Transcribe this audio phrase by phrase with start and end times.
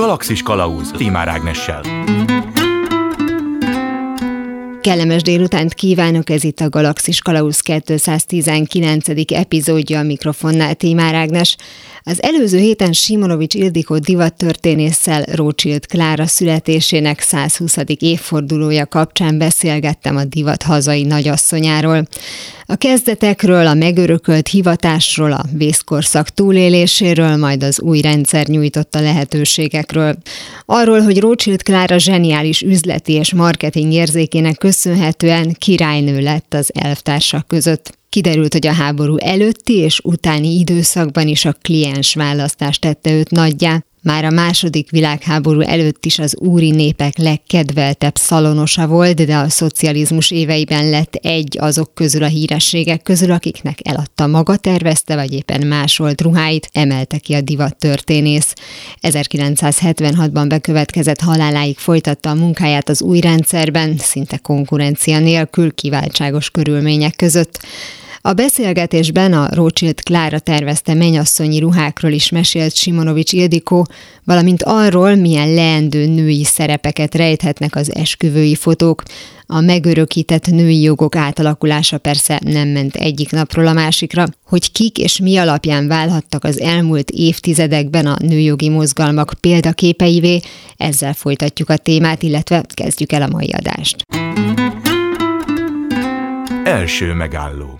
[0.00, 1.82] Galaxis Kalauz Timár Ágnessel.
[4.80, 9.08] Kellemes délutánt kívánok, ez itt a Galaxis Kalausz 219.
[9.26, 11.56] epizódja a mikrofonnál Tímár Ágnes.
[12.02, 17.76] Az előző héten Simonovics Ildikó divattörténésszel Rócsild Klára születésének 120.
[17.98, 22.06] évfordulója kapcsán beszélgettem a divat hazai nagyasszonyáról.
[22.66, 30.16] A kezdetekről, a megörökölt hivatásról, a vészkorszak túléléséről, majd az új rendszer nyújtotta lehetőségekről.
[30.66, 37.98] Arról, hogy Rócsild Klára zseniális üzleti és marketing érzékének köszönhetően királynő lett az elvtársak között.
[38.10, 43.84] Kiderült, hogy a háború előtti és utáni időszakban is a kliens választást tette őt nagyjá,
[44.02, 50.30] már a második világháború előtt is az úri népek legkedveltebb szalonosa volt, de a szocializmus
[50.30, 56.20] éveiben lett egy azok közül a hírességek közül, akiknek eladta maga tervezte, vagy éppen másolt
[56.20, 58.52] ruháit, emelte ki a divat történész.
[59.02, 67.60] 1976-ban bekövetkezett haláláig folytatta a munkáját az új rendszerben, szinte konkurencia nélkül, kiváltságos körülmények között.
[68.22, 73.86] A beszélgetésben a Rothschild Klára tervezte menyasszonyi ruhákról is mesélt Simonovics Ildikó,
[74.24, 79.02] valamint arról, milyen leendő női szerepeket rejthetnek az esküvői fotók.
[79.46, 85.18] A megörökített női jogok átalakulása persze nem ment egyik napról a másikra, hogy kik és
[85.18, 90.40] mi alapján válhattak az elmúlt évtizedekben a nőjogi mozgalmak példaképeivé,
[90.76, 93.96] ezzel folytatjuk a témát, illetve kezdjük el a mai adást.
[96.64, 97.79] Első megálló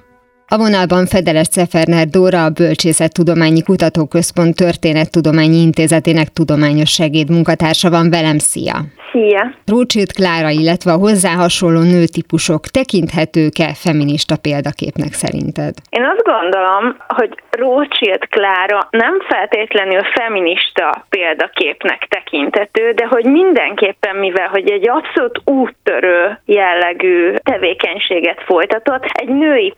[0.53, 8.39] a vonalban Fedeles Ceferner Dóra, a Bölcsészettudományi Kutatóközpont Történettudományi Intézetének tudományos segédmunkatársa van velem.
[8.39, 8.77] Szia!
[9.13, 9.55] Szia!
[9.67, 15.75] Rócsilt Klára, illetve a hozzá hasonló nőtípusok tekinthetők-e feminista példaképnek szerinted?
[15.91, 24.49] Én azt gondolom, hogy Rócsilt Klára nem feltétlenül feminista példaképnek tekintető, de hogy mindenképpen, mivel
[24.49, 29.73] hogy egy abszolút úttörő jellegű tevékenységet folytatott, egy női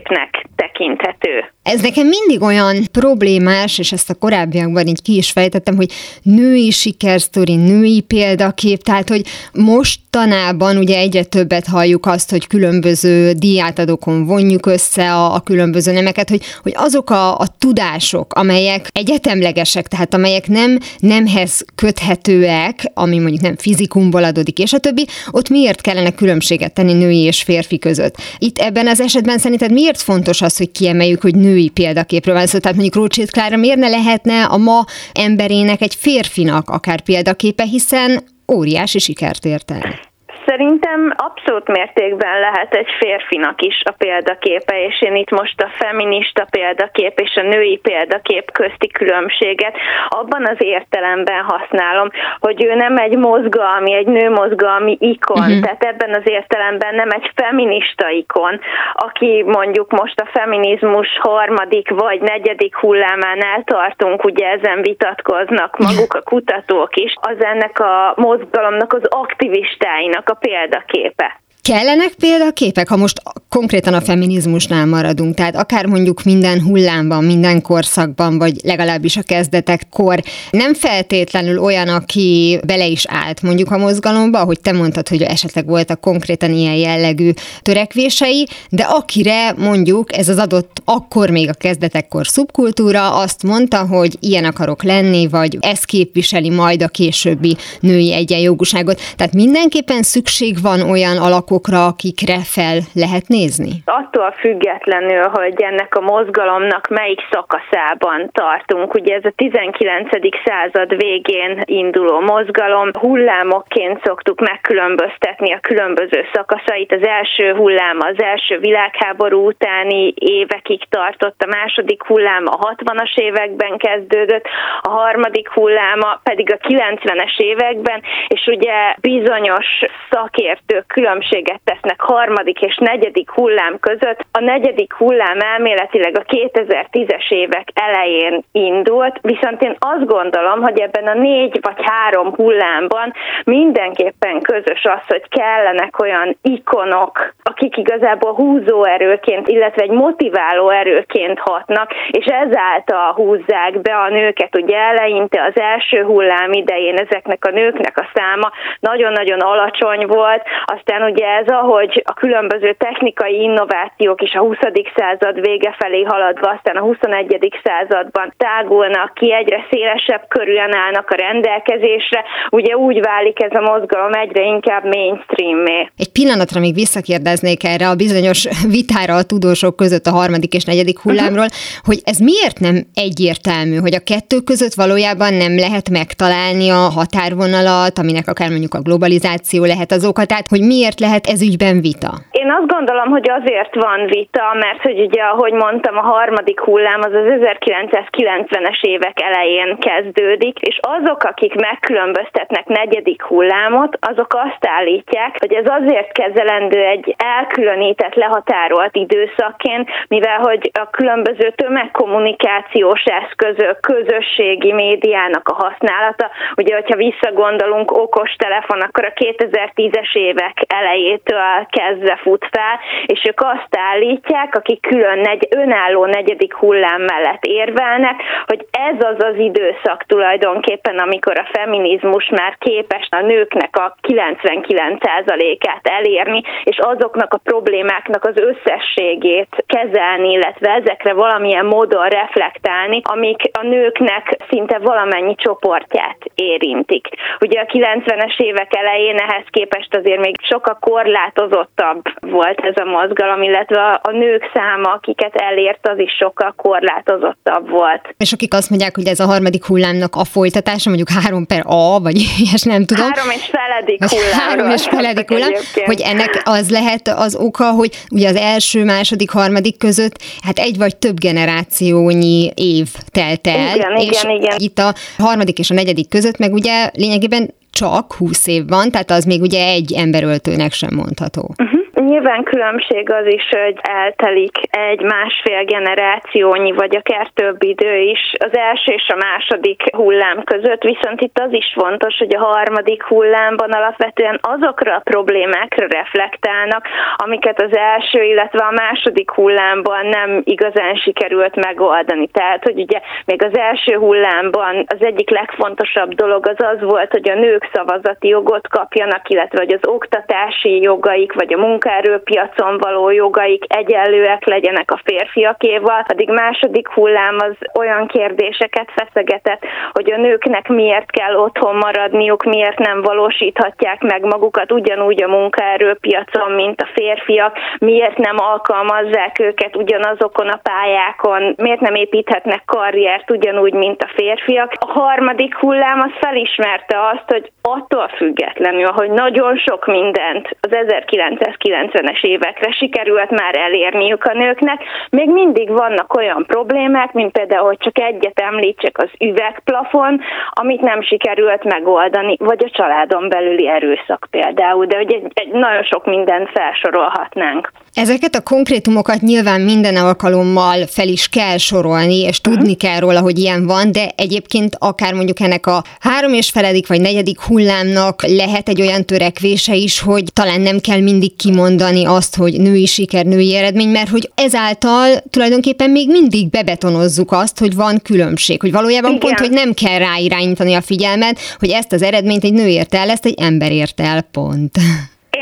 [0.00, 1.52] példaképnek tekinthető.
[1.66, 6.70] Ez nekem mindig olyan problémás, és ezt a korábbiakban így ki is fejtettem, hogy női
[6.70, 14.66] sikersztori, női példakép, tehát hogy mostanában ugye egyre többet halljuk azt, hogy különböző diátadókon vonjuk
[14.66, 20.48] össze a, a különböző nemeket, hogy, hogy azok a, a tudások, amelyek egyetemlegesek, tehát amelyek
[20.48, 26.74] nem nemhez köthetőek, ami mondjuk nem fizikumból adódik, és a többi, ott miért kellene különbséget
[26.74, 28.16] tenni női és férfi között?
[28.38, 32.46] Itt ebben az esetben szerinted miért fontos az, hogy kiemeljük, hogy nő női példaképről van
[32.46, 32.58] szó.
[32.58, 38.24] Tehát mondjuk Rócsit Klára miért ne lehetne a ma emberének egy férfinak akár példaképe, hiszen
[38.52, 40.14] óriási sikert ért el.
[40.46, 46.46] Szerintem abszolút mértékben lehet egy férfinak is a példaképe, és én itt most a feminista
[46.50, 49.76] példakép és a női példakép közti különbséget
[50.08, 52.08] abban az értelemben használom,
[52.40, 55.60] hogy ő nem egy mozgalmi, egy nőmozgalmi ikon, uh-huh.
[55.60, 58.60] tehát ebben az értelemben nem egy feminista ikon,
[58.92, 66.22] aki mondjuk most a feminizmus harmadik vagy negyedik hullámán eltartunk, ugye ezen vitatkoznak maguk a
[66.22, 71.40] kutatók is, az ennek a mozgalomnak az aktivistáinak a példaképe.
[71.66, 78.38] Kellenek példaképek, ha most konkrétan a feminizmusnál maradunk, tehát akár mondjuk minden hullámban, minden korszakban,
[78.38, 84.60] vagy legalábbis a kezdetekkor nem feltétlenül olyan, aki bele is állt mondjuk a mozgalomba, hogy
[84.60, 87.30] te mondtad, hogy esetleg voltak konkrétan ilyen jellegű
[87.62, 94.16] törekvései, de akire mondjuk ez az adott akkor még a kezdetekkor szubkultúra azt mondta, hogy
[94.20, 99.00] ilyen akarok lenni, vagy ez képviseli majd a későbbi női egyenjogúságot.
[99.16, 103.72] Tehát mindenképpen szükség van olyan alakok, alakokra, akikre fel lehet nézni?
[103.84, 108.94] Attól függetlenül, hogy ennek a mozgalomnak melyik szakaszában tartunk.
[108.94, 110.08] Ugye ez a 19.
[110.44, 116.92] század végén induló mozgalom, hullámokként szoktuk megkülönböztetni a különböző szakaszait.
[116.92, 123.76] Az első hullám az első világháború utáni évekig tartott, a második hullám a 60-as években
[123.76, 124.44] kezdődött,
[124.80, 129.66] a harmadik hulláma pedig a 90-es években, és ugye bizonyos
[130.10, 134.20] szakértők különbség különbséget tesznek harmadik és negyedik hullám között.
[134.32, 141.06] A negyedik hullám elméletileg a 2010-es évek elején indult, viszont én azt gondolom, hogy ebben
[141.06, 143.12] a négy vagy három hullámban
[143.44, 151.90] mindenképpen közös az, hogy kellenek olyan ikonok, akik igazából húzóerőként, illetve egy motiváló erőként hatnak,
[152.10, 154.56] és ezáltal húzzák be a nőket.
[154.56, 158.50] Ugye eleinte az első hullám idején ezeknek a nőknek a száma
[158.80, 164.56] nagyon-nagyon alacsony volt, aztán ugye ez, ahogy a különböző technikai innovációk is a 20.
[164.96, 167.60] század vége felé haladva, aztán a 21.
[167.64, 174.12] században tágulnak ki, egyre szélesebb körülön állnak a rendelkezésre, ugye úgy válik ez a mozgalom
[174.12, 175.78] egyre inkább mainstreamé.
[175.96, 178.40] Egy pillanatra még visszakérdeznék erre a bizonyos
[178.76, 181.84] vitára a tudósok között a harmadik és negyedik hullámról, uh-huh.
[181.88, 187.98] hogy ez miért nem egyértelmű, hogy a kettő között valójában nem lehet megtalálni a határvonalat,
[187.98, 192.12] aminek akár mondjuk a globalizáció lehet az oka, tehát hogy miért lehet ez ügyben vita?
[192.30, 197.00] Én azt gondolom, hogy azért van vita, mert hogy ugye, ahogy mondtam, a harmadik hullám
[197.00, 205.36] az az 1990-es évek elején kezdődik, és azok, akik megkülönböztetnek negyedik hullámot, azok azt állítják,
[205.38, 214.72] hogy ez azért kezelendő egy elkülönített, lehatárolt időszakként, mivel hogy a különböző tömegkommunikációs eszközök, közösségi
[214.72, 220.64] médiának a használata, ugye, hogyha visszagondolunk okos telefon, akkor a 2010-es évek
[221.06, 227.44] elejétől kezdve fut fel, és ők azt állítják, akik külön negy, önálló negyedik hullám mellett
[227.44, 233.96] érvelnek, hogy ez az az időszak tulajdonképpen, amikor a feminizmus már képes a nőknek a
[234.08, 243.40] 99%-át elérni, és azoknak a problémáknak az összességét kezelni, illetve ezekre valamilyen módon reflektálni, amik
[243.52, 247.08] a nőknek szinte valamennyi csoportját érintik.
[247.40, 253.42] Ugye a 90-es évek elején ehhez képest azért még sokkal korlátozottabb volt ez a mozgalom,
[253.42, 258.14] illetve a nők száma, akiket elért, az is sokkal korlátozottabb volt.
[258.18, 262.00] És akik azt mondják, hogy ez a harmadik hullámnak a folytatása, mondjuk három per A,
[262.00, 263.12] vagy ilyes nem tudom.
[263.12, 264.40] Három és feledik hullám.
[264.40, 265.52] Három és feledik hullám,
[265.84, 270.76] hogy ennek az lehet az oka, hogy ugye az első, második, harmadik között hát egy
[270.78, 273.76] vagy több generációnyi év telt el.
[273.76, 274.56] Igen, és igen, igen.
[274.58, 279.10] itt a harmadik és a negyedik között meg ugye lényegében csak 20 év van, tehát
[279.10, 281.54] az még ugye egy emberöltőnek sem mondható.
[281.58, 281.85] Uh-huh.
[282.00, 288.56] Nyilván különbség az is, hogy eltelik egy másfél generációnyi, vagy akár több idő is az
[288.56, 293.70] első és a második hullám között, viszont itt az is fontos, hogy a harmadik hullámban
[293.70, 301.54] alapvetően azokra a problémákra reflektálnak, amiket az első, illetve a második hullámban nem igazán sikerült
[301.54, 302.28] megoldani.
[302.28, 307.30] Tehát, hogy ugye még az első hullámban az egyik legfontosabb dolog az az volt, hogy
[307.30, 313.10] a nők szavazati jogot kapjanak, illetve hogy az oktatási jogaik, vagy a munka munkaerőpiacon való
[313.10, 319.62] jogaik egyenlőek legyenek a férfiakéval, addig második hullám az olyan kérdéseket feszegetett,
[319.92, 326.52] hogy a nőknek miért kell otthon maradniuk, miért nem valósíthatják meg magukat ugyanúgy a munkaerőpiacon,
[326.52, 333.72] mint a férfiak, miért nem alkalmazzák őket ugyanazokon a pályákon, miért nem építhetnek karriert ugyanúgy,
[333.72, 334.72] mint a férfiak.
[334.78, 341.75] A harmadik hullám az felismerte azt, hogy attól függetlenül, hogy nagyon sok mindent az 1990
[341.76, 344.82] 90-es évekre sikerült már elérniük a nőknek.
[345.10, 350.20] Még mindig vannak olyan problémák, mint például, hogy csak egyet említsek, az üvegplafon,
[350.50, 355.82] amit nem sikerült megoldani, vagy a családon belüli erőszak például, de hogy egy, egy nagyon
[355.82, 357.70] sok mindent felsorolhatnánk.
[357.96, 362.76] Ezeket a konkrétumokat nyilván minden alkalommal fel is kell sorolni, és tudni uh-huh.
[362.76, 367.00] kell róla, hogy ilyen van, de egyébként akár mondjuk ennek a három és feledik vagy
[367.00, 372.60] negyedik hullámnak lehet egy olyan törekvése is, hogy talán nem kell mindig kimondani azt, hogy
[372.60, 378.60] női siker, női eredmény, mert hogy ezáltal tulajdonképpen még mindig bebetonozzuk azt, hogy van különbség,
[378.60, 379.20] hogy valójában Igen.
[379.20, 383.10] pont, hogy nem kell ráirányítani a figyelmet, hogy ezt az eredményt egy nő ért el,
[383.10, 384.78] ezt egy ember ért el, pont.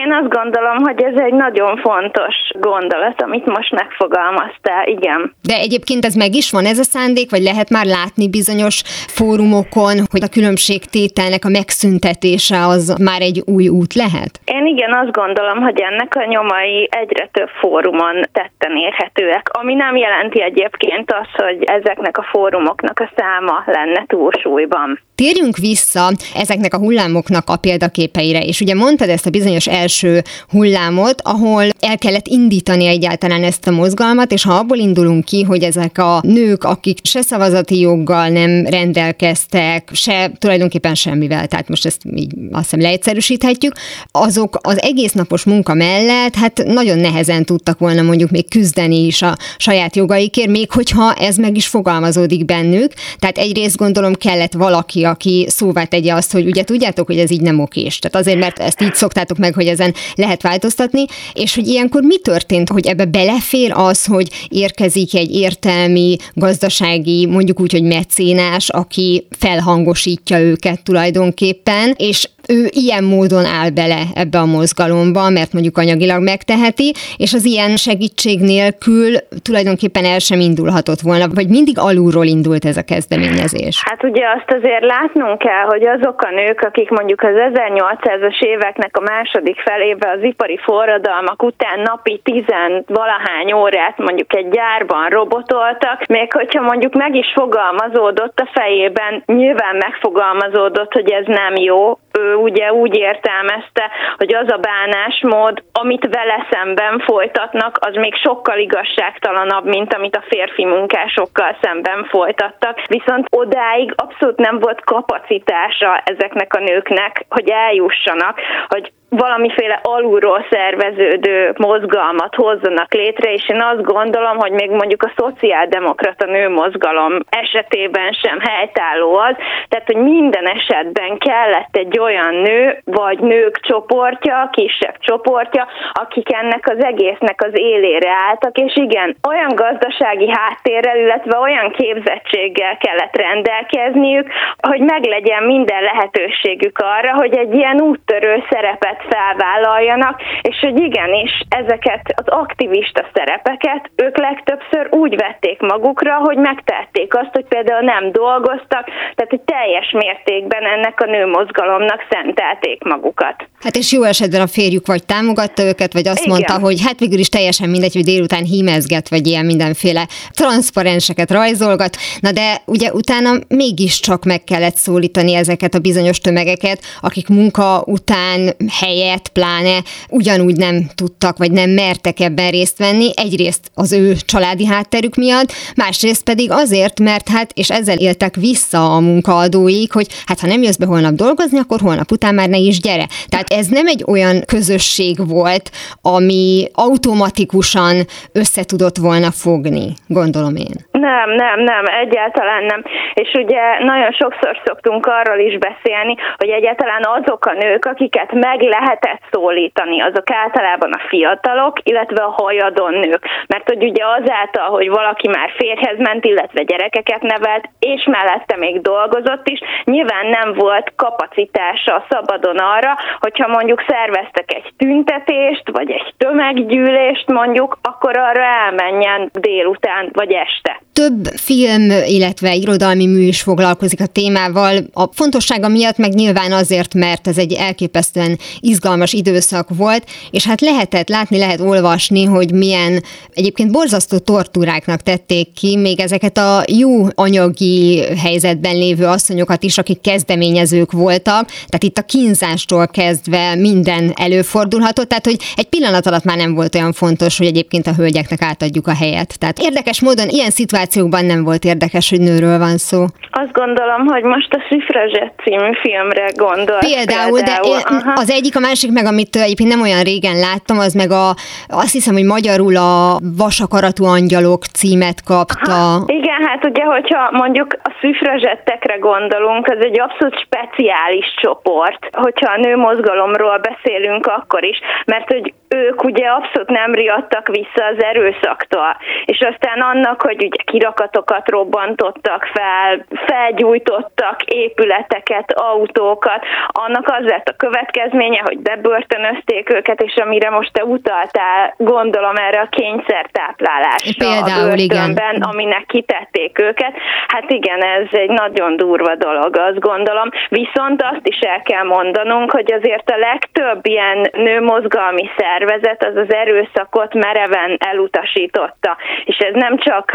[0.02, 5.34] Én azt gondolom, hogy ez egy nagyon fontos gondolat, amit most megfogalmaztál, igen.
[5.42, 8.82] De egyébként ez meg is van ez a szándék, vagy lehet már látni bizonyos
[9.18, 14.32] fórumokon, hogy a különbségtételnek a megszüntetése az már egy új út lehet?
[14.44, 19.96] Én igen, azt gondolom, hogy ennek a nyomai egyre több fórumon tetten érhetőek, ami nem
[19.96, 25.00] jelenti egyébként azt, hogy ezeknek a fórumoknak a száma lenne túlsúlyban.
[25.14, 31.20] Térjünk vissza ezeknek a hullámoknak a példaképeire, és ugye mondtad ezt a bizonyos első hullámot,
[31.22, 35.98] ahol el kellett indítani egyáltalán ezt a mozgalmat, és ha abból indulunk ki, hogy ezek
[35.98, 42.32] a nők, akik se szavazati joggal nem rendelkeztek, se tulajdonképpen semmivel, tehát most ezt így
[42.52, 43.74] azt hiszem leegyszerűsíthetjük,
[44.10, 49.22] azok az egész napos munka mellett hát nagyon nehezen tudtak volna mondjuk még küzdeni is
[49.22, 52.92] a saját jogaikért, még hogyha ez meg is fogalmazódik bennük.
[53.18, 57.40] Tehát egyrészt gondolom kellett valaki, aki szóvá tegye azt, hogy ugye tudjátok, hogy ez így
[57.40, 57.98] nem okés.
[57.98, 62.18] Tehát azért, mert ezt így szoktátok meg, hogy ezen lehet változtatni, és hogy ilyenkor mi
[62.18, 69.26] történt, hogy ebbe belefér az, hogy érkezik egy értelmi, gazdasági, mondjuk úgy, hogy mecénás, aki
[69.38, 76.22] felhangosítja őket tulajdonképpen, és ő ilyen módon áll bele ebbe a mozgalomba, mert mondjuk anyagilag
[76.22, 79.10] megteheti, és az ilyen segítség nélkül
[79.42, 83.82] tulajdonképpen el sem indulhatott volna, vagy mindig alulról indult ez a kezdeményezés?
[83.84, 88.96] Hát ugye azt azért látnunk kell, hogy azok a nők, akik mondjuk az 1800-as éveknek
[88.96, 96.06] a második felébe az ipari forradalmak után napi tizen valahány órát mondjuk egy gyárban robotoltak,
[96.06, 102.33] még hogyha mondjuk meg is fogalmazódott a fejében, nyilván megfogalmazódott, hogy ez nem jó, ő
[102.36, 109.64] ugye úgy értelmezte, hogy az a bánásmód, amit vele szemben folytatnak, az még sokkal igazságtalanabb,
[109.64, 112.86] mint amit a férfi munkásokkal szemben folytattak.
[112.86, 121.52] Viszont odáig abszolút nem volt kapacitása ezeknek a nőknek, hogy eljussanak, hogy valamiféle alulról szerveződő
[121.56, 128.38] mozgalmat hozzanak létre, és én azt gondolom, hogy még mondjuk a szociáldemokrata nőmozgalom esetében sem
[128.40, 129.34] helytálló az,
[129.68, 136.68] tehát hogy minden esetben kellett egy olyan nő, vagy nők csoportja, kisebb csoportja, akik ennek
[136.68, 144.28] az egésznek az élére álltak, és igen, olyan gazdasági háttérrel, illetve olyan képzettséggel kellett rendelkezniük,
[144.60, 152.02] hogy meglegyen minden lehetőségük arra, hogy egy ilyen úttörő szerepet felvállaljanak, és hogy igenis ezeket
[152.14, 158.84] az aktivista szerepeket ők legtöbbször úgy vették magukra, hogy megtették azt, hogy például nem dolgoztak,
[159.14, 163.36] tehát hogy teljes mértékben ennek a nőmozgalomnak szentelték magukat.
[163.60, 166.30] Hát és jó esetben a férjük vagy támogatta őket, vagy azt Igen.
[166.30, 171.96] mondta, hogy hát végül is teljesen mindegy, hogy délután hímezget, vagy ilyen mindenféle transzparenseket rajzolgat.
[172.20, 178.50] Na de ugye utána mégiscsak meg kellett szólítani ezeket a bizonyos tömegeket, akik munka után
[178.84, 183.10] hely helyet pláne ugyanúgy nem tudtak, vagy nem mertek ebben részt venni.
[183.14, 188.94] Egyrészt az ő családi hátterük miatt, másrészt pedig azért, mert hát, és ezzel éltek vissza
[188.94, 192.58] a munkaadóik, hogy hát ha nem jössz be holnap dolgozni, akkor holnap után már ne
[192.58, 193.08] is gyere.
[193.28, 195.70] Tehát ez nem egy olyan közösség volt,
[196.02, 200.86] ami automatikusan összetudott volna fogni, gondolom én.
[201.00, 202.82] Nem, nem, nem, egyáltalán nem.
[203.14, 208.60] És ugye nagyon sokszor szoktunk arról is beszélni, hogy egyáltalán azok a nők, akiket meg
[208.60, 213.28] lehetett szólítani, azok általában a fiatalok, illetve a hajadon nők.
[213.46, 218.80] Mert hogy ugye azáltal, hogy valaki már férhez ment, illetve gyerekeket nevelt, és mellette még
[218.80, 226.14] dolgozott is, nyilván nem volt kapacitása szabadon arra, hogyha mondjuk szerveztek egy tüntetést, vagy egy
[226.16, 230.82] tömeggyűlést mondjuk, akkor arra elmenjen délután vagy este.
[230.94, 234.84] Több film, illetve irodalmi mű is foglalkozik a témával.
[234.92, 240.60] A fontossága miatt meg nyilván azért, mert ez egy elképesztően izgalmas időszak volt, és hát
[240.60, 247.06] lehetett látni, lehet olvasni, hogy milyen egyébként borzasztó tortúráknak tették ki még ezeket a jó
[247.14, 255.08] anyagi helyzetben lévő asszonyokat is, akik kezdeményezők voltak, tehát itt a kínzástól kezdve minden előfordulhatott,
[255.08, 258.86] tehát hogy egy pillanat alatt már nem volt olyan fontos, hogy egyébként a hölgyeknek átadjuk
[258.86, 259.38] a helyet.
[259.38, 260.50] Tehát érdekes módon ilyen
[260.84, 263.04] szituációkban nem volt érdekes, hogy nőről van szó.
[263.30, 266.78] Azt gondolom, hogy most a Szifrazsett című filmre gondol.
[266.78, 270.78] Például, például, de én, az egyik, a másik meg, amit egyébként nem olyan régen láttam,
[270.78, 271.28] az meg a,
[271.68, 275.72] azt hiszem, hogy magyarul a Vasakaratú Angyalok címet kapta.
[275.72, 282.52] Aha, igen, hát ugye, hogyha mondjuk a szüfrazsettekre gondolunk, az egy abszolút speciális csoport, hogyha
[282.52, 288.96] a nőmozgalomról beszélünk akkor is, mert hogy ők ugye abszolút nem riadtak vissza az erőszaktól,
[289.24, 297.56] és aztán annak, hogy ugye kirakatokat robbantottak fel, felgyújtottak épületeket, autókat, annak az lett a
[297.56, 304.74] következménye, hogy bebörtönözték őket, és amire most te utaltál, gondolom erre a kényszertáplálásra Például, a
[304.74, 305.48] börtönben, igen.
[305.50, 306.92] aminek kitették őket.
[307.26, 310.28] Hát igen, ez egy nagyon durva dolog, azt gondolom.
[310.48, 316.34] Viszont azt is el kell mondanunk, hogy azért a legtöbb ilyen nőmozgalmi szervezet az az
[316.34, 318.96] erőszakot mereven elutasította.
[319.24, 320.12] És ez nem csak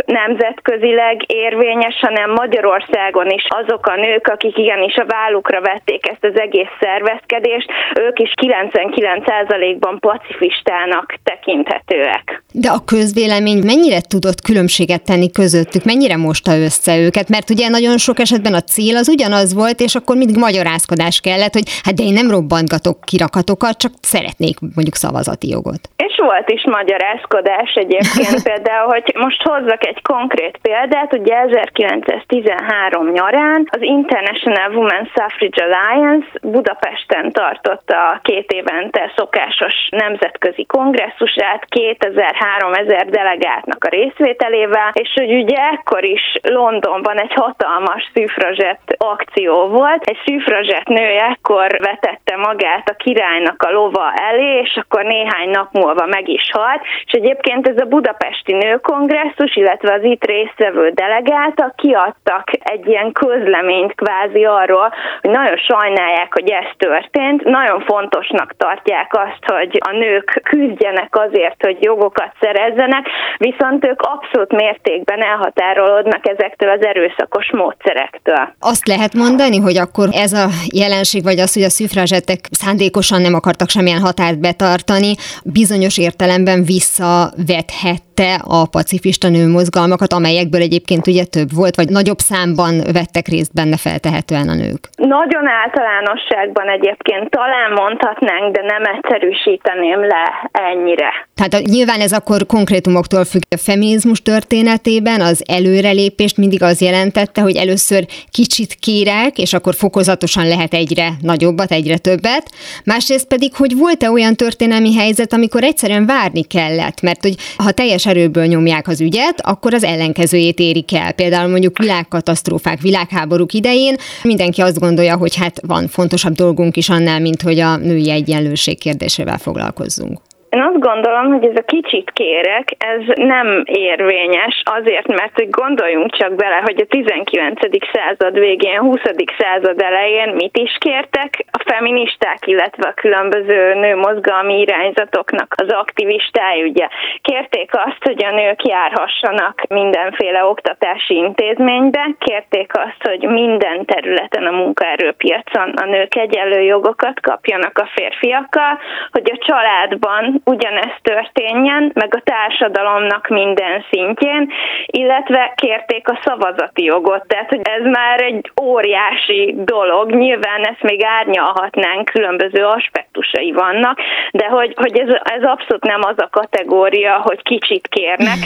[0.49, 6.39] nemzetközileg érvényes, hanem Magyarországon is azok a nők, akik igenis a vállukra vették ezt az
[6.39, 12.43] egész szervezkedést, ők is 99%-ban pacifistának tekinthetőek.
[12.53, 17.29] De a közvélemény mennyire tudott különbséget tenni közöttük, mennyire mosta össze őket?
[17.29, 21.53] Mert ugye nagyon sok esetben a cél az ugyanaz volt, és akkor mindig magyarázkodás kellett,
[21.53, 25.81] hogy hát de én nem robbantgatok kirakatokat, csak szeretnék mondjuk szavazati jogot.
[26.07, 33.11] És volt is magyarázkodás egyébként, például, hogy most hozzak egy konkrét konkrét példát, ugye 1913
[33.11, 43.83] nyarán az International Women Suffrage Alliance Budapesten tartotta két évente szokásos nemzetközi kongresszusát 2000-3000 delegátnak
[43.83, 50.03] a részvételével, és hogy ugye ekkor is Londonban egy hatalmas szűfrazsett akció volt.
[50.03, 55.71] Egy szűfrazsett nő ekkor vetette magát a királynak a lova elé, és akkor néhány nap
[55.71, 61.75] múlva meg is halt, és egyébként ez a budapesti nőkongresszus, illetve az itt résztvevő delegáltak
[61.75, 64.87] kiadtak egy ilyen közleményt kvázi arról,
[65.21, 71.59] hogy nagyon sajnálják, hogy ez történt, nagyon fontosnak tartják azt, hogy a nők küzdjenek azért,
[71.65, 73.05] hogy jogokat szerezzenek,
[73.37, 78.53] viszont ők abszolút mértékben elhatárolódnak ezektől az erőszakos módszerektől.
[78.59, 83.33] Azt lehet mondani, hogy akkor ez a jelenség, vagy az, hogy a szüfrázsetek szándékosan nem
[83.33, 85.11] akartak semmilyen határt betartani,
[85.43, 92.73] bizonyos értelemben visszavethet te a pacifista nőmozgalmakat, amelyekből egyébként ugye több volt, vagy nagyobb számban
[92.99, 94.81] vettek részt benne feltehetően a nők?
[94.95, 101.11] Nagyon általánosságban egyébként talán mondhatnánk, de nem egyszerűsíteném le ennyire.
[101.35, 103.41] Tehát nyilván ez akkor konkrétumoktól függ.
[103.49, 110.47] A feminizmus történetében az előrelépést mindig az jelentette, hogy először kicsit kérek, és akkor fokozatosan
[110.47, 112.45] lehet egyre nagyobbat, egyre többet.
[112.85, 118.05] Másrészt pedig, hogy volt-e olyan történelmi helyzet, amikor egyszerűen várni kellett, mert hogy ha teljes
[118.05, 121.11] erőből nyomják az ügyet, akkor az ellenkezőjét érik el.
[121.11, 127.19] Például mondjuk világkatasztrófák, világháborúk idején mindenki azt gondolja, hogy hát van fontosabb dolgunk is annál,
[127.19, 130.19] mint hogy a női egyenlőség kérdésével foglalkozzunk.
[130.49, 136.15] Én azt gondolom, hogy ez a kicsit kérek, ez nem érvényes, azért, mert hogy gondoljunk
[136.15, 137.59] csak bele, hogy a 19.
[137.93, 138.99] század végén, 20.
[139.37, 146.87] század elején mit is kértek a feministák, illetve a különböző nőmozgalmi irányzatoknak az aktivistái, ugye
[147.21, 154.51] kérték azt, hogy a nők járhassanak mindenféle oktatási intézménybe, kérték azt, hogy minden területen a
[154.51, 158.79] munkaerőpiacon a nők egyenlő jogokat kapjanak a férfiakkal,
[159.11, 164.51] hogy a családban ugyanezt történjen, meg a társadalomnak minden szintjén,
[164.85, 171.03] illetve kérték a szavazati jogot, tehát hogy ez már egy óriási dolog, nyilván ezt még
[171.03, 173.99] árnyalhatnánk, különböző aspektusai vannak,
[174.31, 178.37] de hogy, hogy ez, ez abszolút nem az a kategória, hogy kicsit kérnek,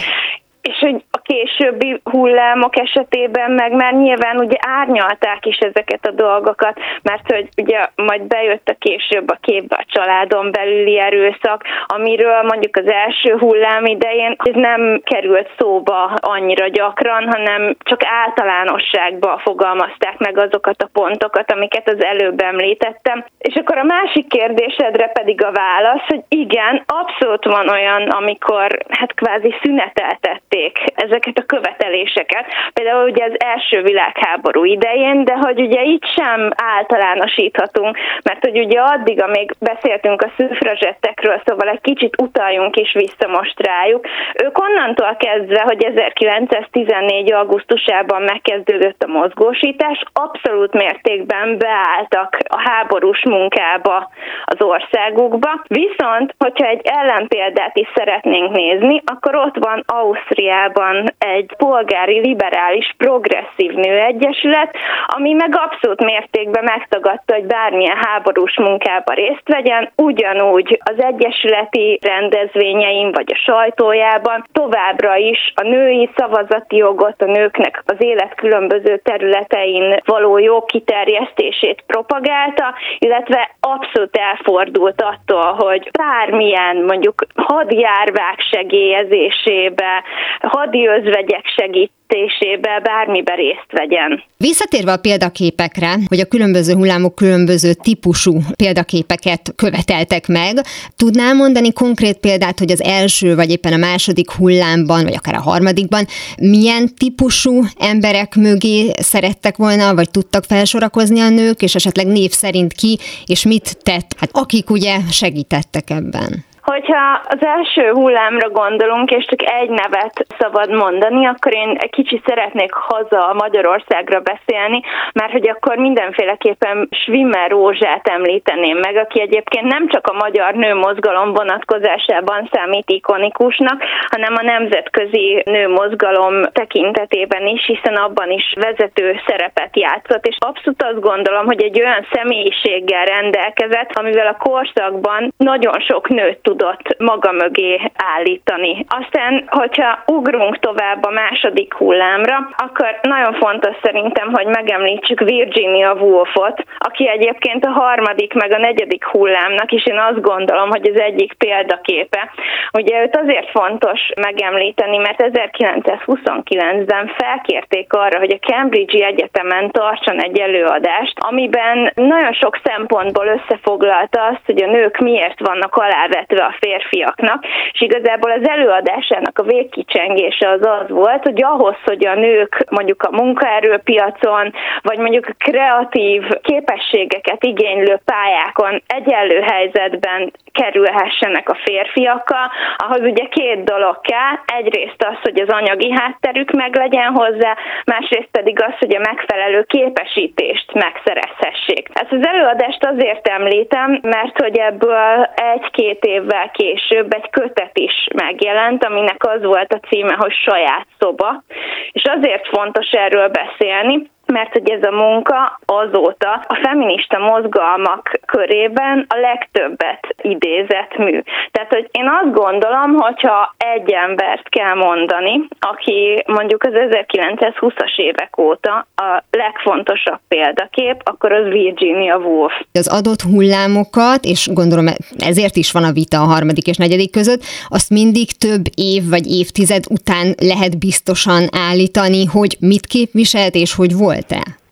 [0.63, 6.79] és hogy a későbbi hullámok esetében meg már nyilván ugye árnyalták is ezeket a dolgokat,
[7.01, 12.75] mert hogy ugye majd bejött a később a képbe a családon belüli erőszak, amiről mondjuk
[12.75, 20.37] az első hullám idején ez nem került szóba annyira gyakran, hanem csak általánosságban fogalmazták meg
[20.37, 23.25] azokat a pontokat, amiket az előbb említettem.
[23.37, 29.13] És akkor a másik kérdésedre pedig a válasz, hogy igen, abszolút van olyan, amikor hát
[29.13, 32.45] kvázi szüneteltett bevezették ezeket a követeléseket.
[32.73, 38.79] Például ugye az első világháború idején, de hogy ugye itt sem általánosíthatunk, mert hogy ugye
[38.79, 44.05] addig, amíg beszéltünk a szűfrazsettekről, szóval egy kicsit utaljunk is vissza most rájuk,
[44.43, 47.31] ők onnantól kezdve, hogy 1914.
[47.33, 54.09] augusztusában megkezdődött a mozgósítás, abszolút mértékben beálltak a háborús munkába
[54.45, 55.63] az országukba.
[55.67, 62.93] Viszont, hogyha egy ellenpéldát is szeretnénk nézni, akkor ott van Ausztria Ausztriában egy polgári, liberális,
[62.97, 64.75] progresszív nőegyesület,
[65.05, 73.11] ami meg abszolút mértékben megtagadta, hogy bármilyen háborús munkába részt vegyen, ugyanúgy az egyesületi rendezvényein
[73.11, 79.95] vagy a sajtójában továbbra is a női szavazati jogot, a nőknek az élet különböző területein
[80.05, 90.03] való jó kiterjesztését propagálta, illetve abszolút elfordult attól, hogy bármilyen mondjuk hadjárvák segélyezésébe,
[90.39, 94.23] hadi özvegyek segítésébe, bármibe részt vegyen.
[94.37, 100.53] Visszatérve a példaképekre, hogy a különböző hullámok különböző típusú példaképeket követeltek meg,
[100.95, 105.41] tudnál mondani konkrét példát, hogy az első vagy éppen a második hullámban, vagy akár a
[105.41, 106.05] harmadikban
[106.37, 112.73] milyen típusú emberek mögé szerettek volna, vagy tudtak felsorakozni a nők, és esetleg név szerint
[112.73, 116.51] ki, és mit tett, hát akik ugye segítettek ebben?
[116.63, 122.23] Hogyha az első hullámra gondolunk, és csak egy nevet szabad mondani, akkor én egy kicsit
[122.25, 124.81] szeretnék haza Magyarországra beszélni,
[125.13, 131.33] mert hogy akkor mindenféleképpen Schwimmer Rózsát említeném meg, aki egyébként nem csak a magyar nőmozgalom
[131.33, 140.25] vonatkozásában számít ikonikusnak, hanem a nemzetközi nőmozgalom tekintetében is, hiszen abban is vezető szerepet játszott,
[140.25, 146.37] és abszolút azt gondolom, hogy egy olyan személyiséggel rendelkezett, amivel a korszakban nagyon sok nőt
[146.41, 148.85] tud tudott maga mögé állítani.
[148.99, 156.63] Aztán, hogyha ugrunk tovább a második hullámra, akkor nagyon fontos szerintem, hogy megemlítsük Virginia Woolfot,
[156.77, 161.33] aki egyébként a harmadik meg a negyedik hullámnak is én azt gondolom, hogy az egyik
[161.33, 162.31] példaképe.
[162.73, 170.39] Ugye őt azért fontos megemlíteni, mert 1929-ben felkérték arra, hogy a Cambridge Egyetemen tartson egy
[170.39, 177.45] előadást, amiben nagyon sok szempontból összefoglalta azt, hogy a nők miért vannak alávetve a férfiaknak,
[177.71, 183.03] és igazából az előadásának a végkicsengése az az volt, hogy ahhoz, hogy a nők mondjuk
[183.03, 192.99] a munkaerőpiacon, vagy mondjuk a kreatív képességeket igénylő pályákon egyenlő helyzetben kerülhessenek a férfiakkal, ahhoz
[192.99, 194.35] ugye két dolog kell.
[194.59, 199.63] Egyrészt az, hogy az anyagi hátterük meg legyen hozzá, másrészt pedig az, hogy a megfelelő
[199.63, 201.89] képesítést megszerezhessék.
[201.93, 208.85] Ezt az előadást azért említem, mert hogy ebből egy-két évvel később egy kötet is megjelent,
[208.85, 211.43] aminek az volt a címe, hogy saját szoba.
[211.91, 219.05] És azért fontos erről beszélni, mert hogy ez a munka azóta a feminista mozgalmak körében
[219.09, 221.21] a legtöbbet idézett mű.
[221.51, 228.37] Tehát, hogy én azt gondolom, hogyha egy embert kell mondani, aki mondjuk az 1920-as évek
[228.37, 232.53] óta a legfontosabb példakép, akkor az Virginia Woolf.
[232.73, 234.85] Az adott hullámokat, és gondolom
[235.17, 239.27] ezért is van a vita a harmadik és negyedik között, azt mindig több év vagy
[239.27, 244.41] évtized után lehet biztosan állítani, hogy mit képviselt és hogy volt volt-e?
[244.43, 244.62] Persze,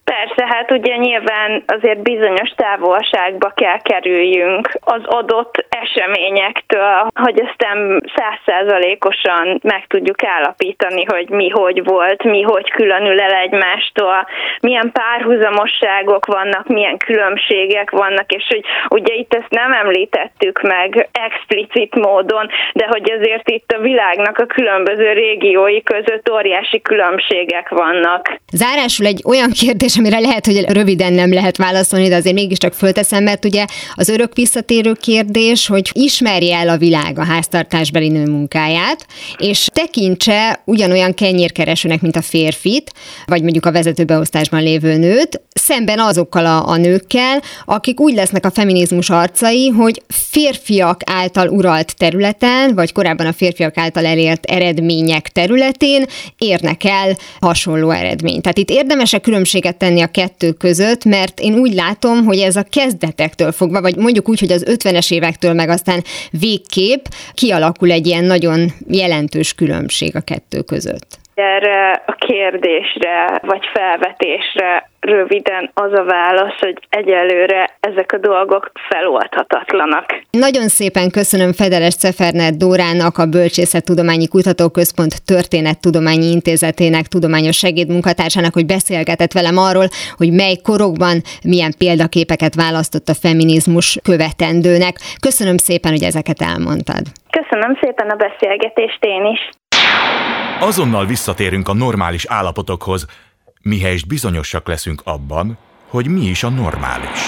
[0.54, 7.78] hát ugye nyilván azért bizonyos távolságba kell kerüljünk az adott eseményektől, hogy aztán
[8.16, 14.28] százszázalékosan meg tudjuk állapítani, hogy mi hogy volt, mi hogy különül el egymástól,
[14.62, 21.96] milyen párhuzamosságok vannak, milyen különbségek vannak, és hogy ugye itt ezt nem említettük meg explicit
[21.96, 28.40] módon, de hogy azért itt a világnak a különböző régiói között óriási különbségek vannak.
[28.52, 33.24] Zárásul egy olyan kérdés, amire lehet, hogy röviden nem lehet válaszolni, de azért mégiscsak fölteszem,
[33.24, 39.06] mert ugye az örök visszatérő kérdés, hogy ismerje el a világ a háztartásbeli nő munkáját,
[39.38, 42.92] és tekintse ugyanolyan kenyérkeresőnek, mint a férfit,
[43.26, 48.52] vagy mondjuk a vezetőbeosztásban lévő nőt, szemben azokkal a, a nőkkel, akik úgy lesznek a
[48.52, 56.06] feminizmus arcai, hogy férfiak által uralt területen, vagy korábban a férfiak által elért eredmények területén
[56.38, 58.42] érnek el hasonló eredményt.
[58.42, 62.64] Tehát itt érdemes különbséget tenni a kettő között, mert én úgy látom, hogy ez a
[62.64, 68.24] kezdetektől fogva, vagy mondjuk úgy, hogy az 50-es évektől meg aztán végképp kialakul egy ilyen
[68.24, 71.21] nagyon jelentős különbség a kettő között.
[71.42, 80.06] Erre a kérdésre vagy felvetésre röviden az a válasz, hogy egyelőre ezek a dolgok feloldhatatlanak.
[80.32, 89.32] Nagyon szépen köszönöm Fedeles Cefernet Dórának, a Bölcsészettudományi Kutatóközpont Történettudományi Intézetének tudományos segédmunkatársának, hogy beszélgetett
[89.32, 94.96] velem arról, hogy mely korokban milyen példaképeket választott a feminizmus követendőnek.
[95.20, 97.04] Köszönöm szépen, hogy ezeket elmondtad.
[97.40, 99.42] Köszönöm szépen a beszélgetést én is.
[100.64, 103.06] Azonnal visszatérünk a normális állapotokhoz,
[103.62, 105.58] mihelyest bizonyosak leszünk abban,
[105.90, 107.20] hogy mi is a normális.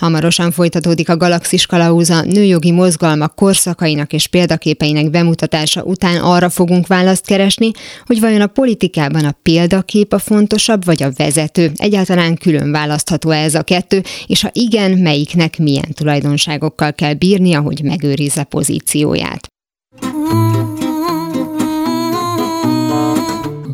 [0.00, 7.26] Hamarosan folytatódik a Galaxis Kalauza nőjogi mozgalmak korszakainak és példaképeinek bemutatása után arra fogunk választ
[7.26, 7.70] keresni,
[8.04, 11.72] hogy vajon a politikában a példakép a fontosabb, vagy a vezető.
[11.76, 17.80] Egyáltalán külön választható ez a kettő, és ha igen, melyiknek milyen tulajdonságokkal kell bírnia, hogy
[17.82, 19.48] megőrizze pozícióját.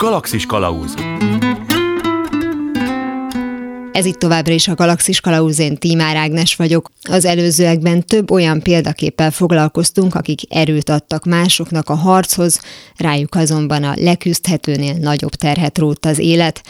[0.07, 0.95] Galaxis Kalauz
[3.97, 6.91] ez itt továbbra is a Galaxis Kalauzén Tímár Ágnes vagyok.
[7.03, 12.61] Az előzőekben több olyan példaképpel foglalkoztunk, akik erőt adtak másoknak a harchoz,
[12.97, 16.63] rájuk azonban a leküzdhetőnél nagyobb terhet rótt az élet.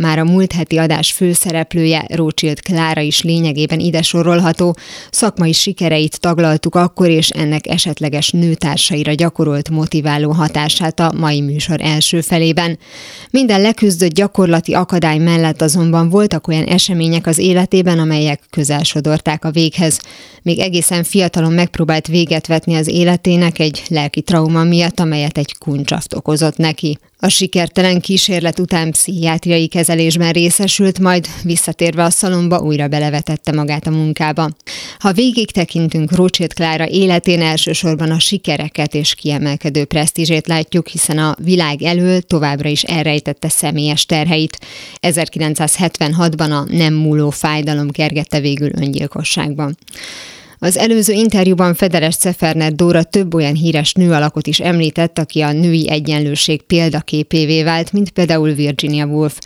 [0.00, 4.76] Már a múlt heti adás főszereplője, Rócsilt Klára is lényegében ide sorolható.
[5.10, 12.20] Szakmai sikereit taglaltuk akkor, és ennek esetleges nőtársaira gyakorolt motiváló hatását a mai műsor első
[12.20, 12.78] felében.
[13.30, 19.50] Minden leküzdött gyakorlati akadály mellett azonban voltak olyan események az életében, amelyek közel sodorták a
[19.50, 20.00] véghez.
[20.42, 26.14] Még egészen fiatalon megpróbált véget vetni az életének egy lelki trauma miatt, amelyet egy kuncsaft
[26.14, 26.98] okozott neki.
[27.22, 33.90] A sikertelen kísérlet után pszichiátriai kezelésben részesült, majd visszatérve a szalomba újra belevetette magát a
[33.90, 34.50] munkába.
[34.98, 41.36] Ha végig tekintünk Rócsét Klára életén, elsősorban a sikereket és kiemelkedő presztízsét látjuk, hiszen a
[41.38, 44.58] világ elől továbbra is elrejtette személyes terheit.
[45.00, 49.76] 1976-ban a nem múló fájdalom kergette végül öngyilkosságban.
[50.62, 55.52] Az előző interjúban Federes Ceferner Dóra több olyan híres nő alakot is említett, aki a
[55.52, 59.38] női egyenlőség példaképévé vált, mint például Virginia Woolf.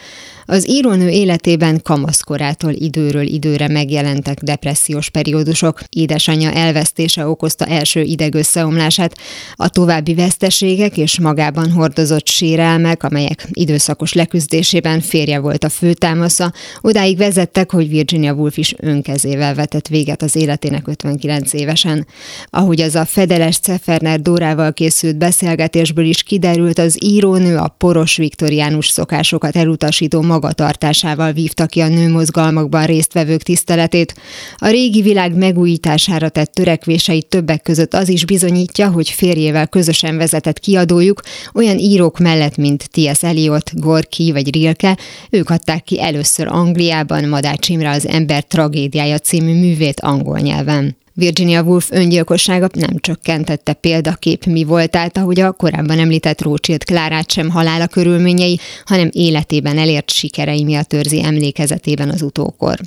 [0.47, 9.19] Az írónő életében kamaszkorától időről időre megjelentek depressziós periódusok, édesanyja elvesztése okozta első idegösszeomlását,
[9.55, 17.17] a további veszteségek és magában hordozott sérelmek, amelyek időszakos leküzdésében férje volt a főtámasza, odáig
[17.17, 22.07] vezettek, hogy Virginia Woolf is önkezével vetett véget az életének 59 évesen.
[22.47, 28.89] Ahogy az a Fedeles Ceferner Dórával készült beszélgetésből is kiderült, az írónő a poros viktoriánus
[28.89, 34.15] szokásokat elutasító magatartásával vívta ki a nőmozgalmakban résztvevők tiszteletét.
[34.57, 40.59] A régi világ megújítására tett törekvései többek között az is bizonyítja, hogy férjével közösen vezetett
[40.59, 41.21] kiadójuk
[41.55, 43.23] olyan írók mellett, mint T.S.
[43.23, 44.99] Eliot, Gorky vagy Rilke,
[45.31, 50.97] ők adták ki először Angliában Madács Imre az Ember tragédiája című művét angol nyelven.
[51.17, 57.51] Virginia Woolf öngyilkossága nem csökkentette példakép mi voltát, ahogy a korábban említett Rothschild Klárát sem
[57.51, 62.79] halála körülményei, hanem életében elért sikerei miatt őrzi emlékezetében az utókor.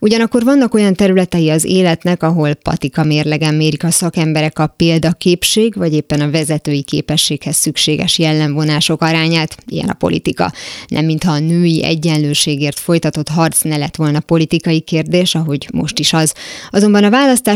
[0.00, 5.92] Ugyanakkor vannak olyan területei az életnek, ahol patika mérlegen mérik a szakemberek a példaképség, vagy
[5.92, 10.52] éppen a vezetői képességhez szükséges jellemvonások arányát, ilyen a politika.
[10.88, 16.12] Nem mintha a női egyenlőségért folytatott harc ne lett volna politikai kérdés, ahogy most is
[16.12, 16.34] az.
[16.70, 17.10] Azonban a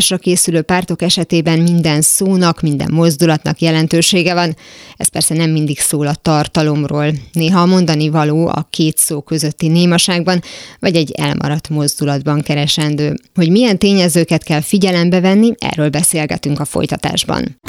[0.09, 4.57] választásra készülő pártok esetében minden szónak, minden mozdulatnak jelentősége van.
[4.97, 7.13] Ez persze nem mindig szól a tartalomról.
[7.33, 10.43] Néha a mondani való a két szó közötti némaságban,
[10.81, 13.15] vagy egy elmaradt mozdulat kapcsolatban keresendő.
[13.35, 17.61] Hogy milyen tényezőket kell figyelembe venni, erről beszélgetünk a folytatásban.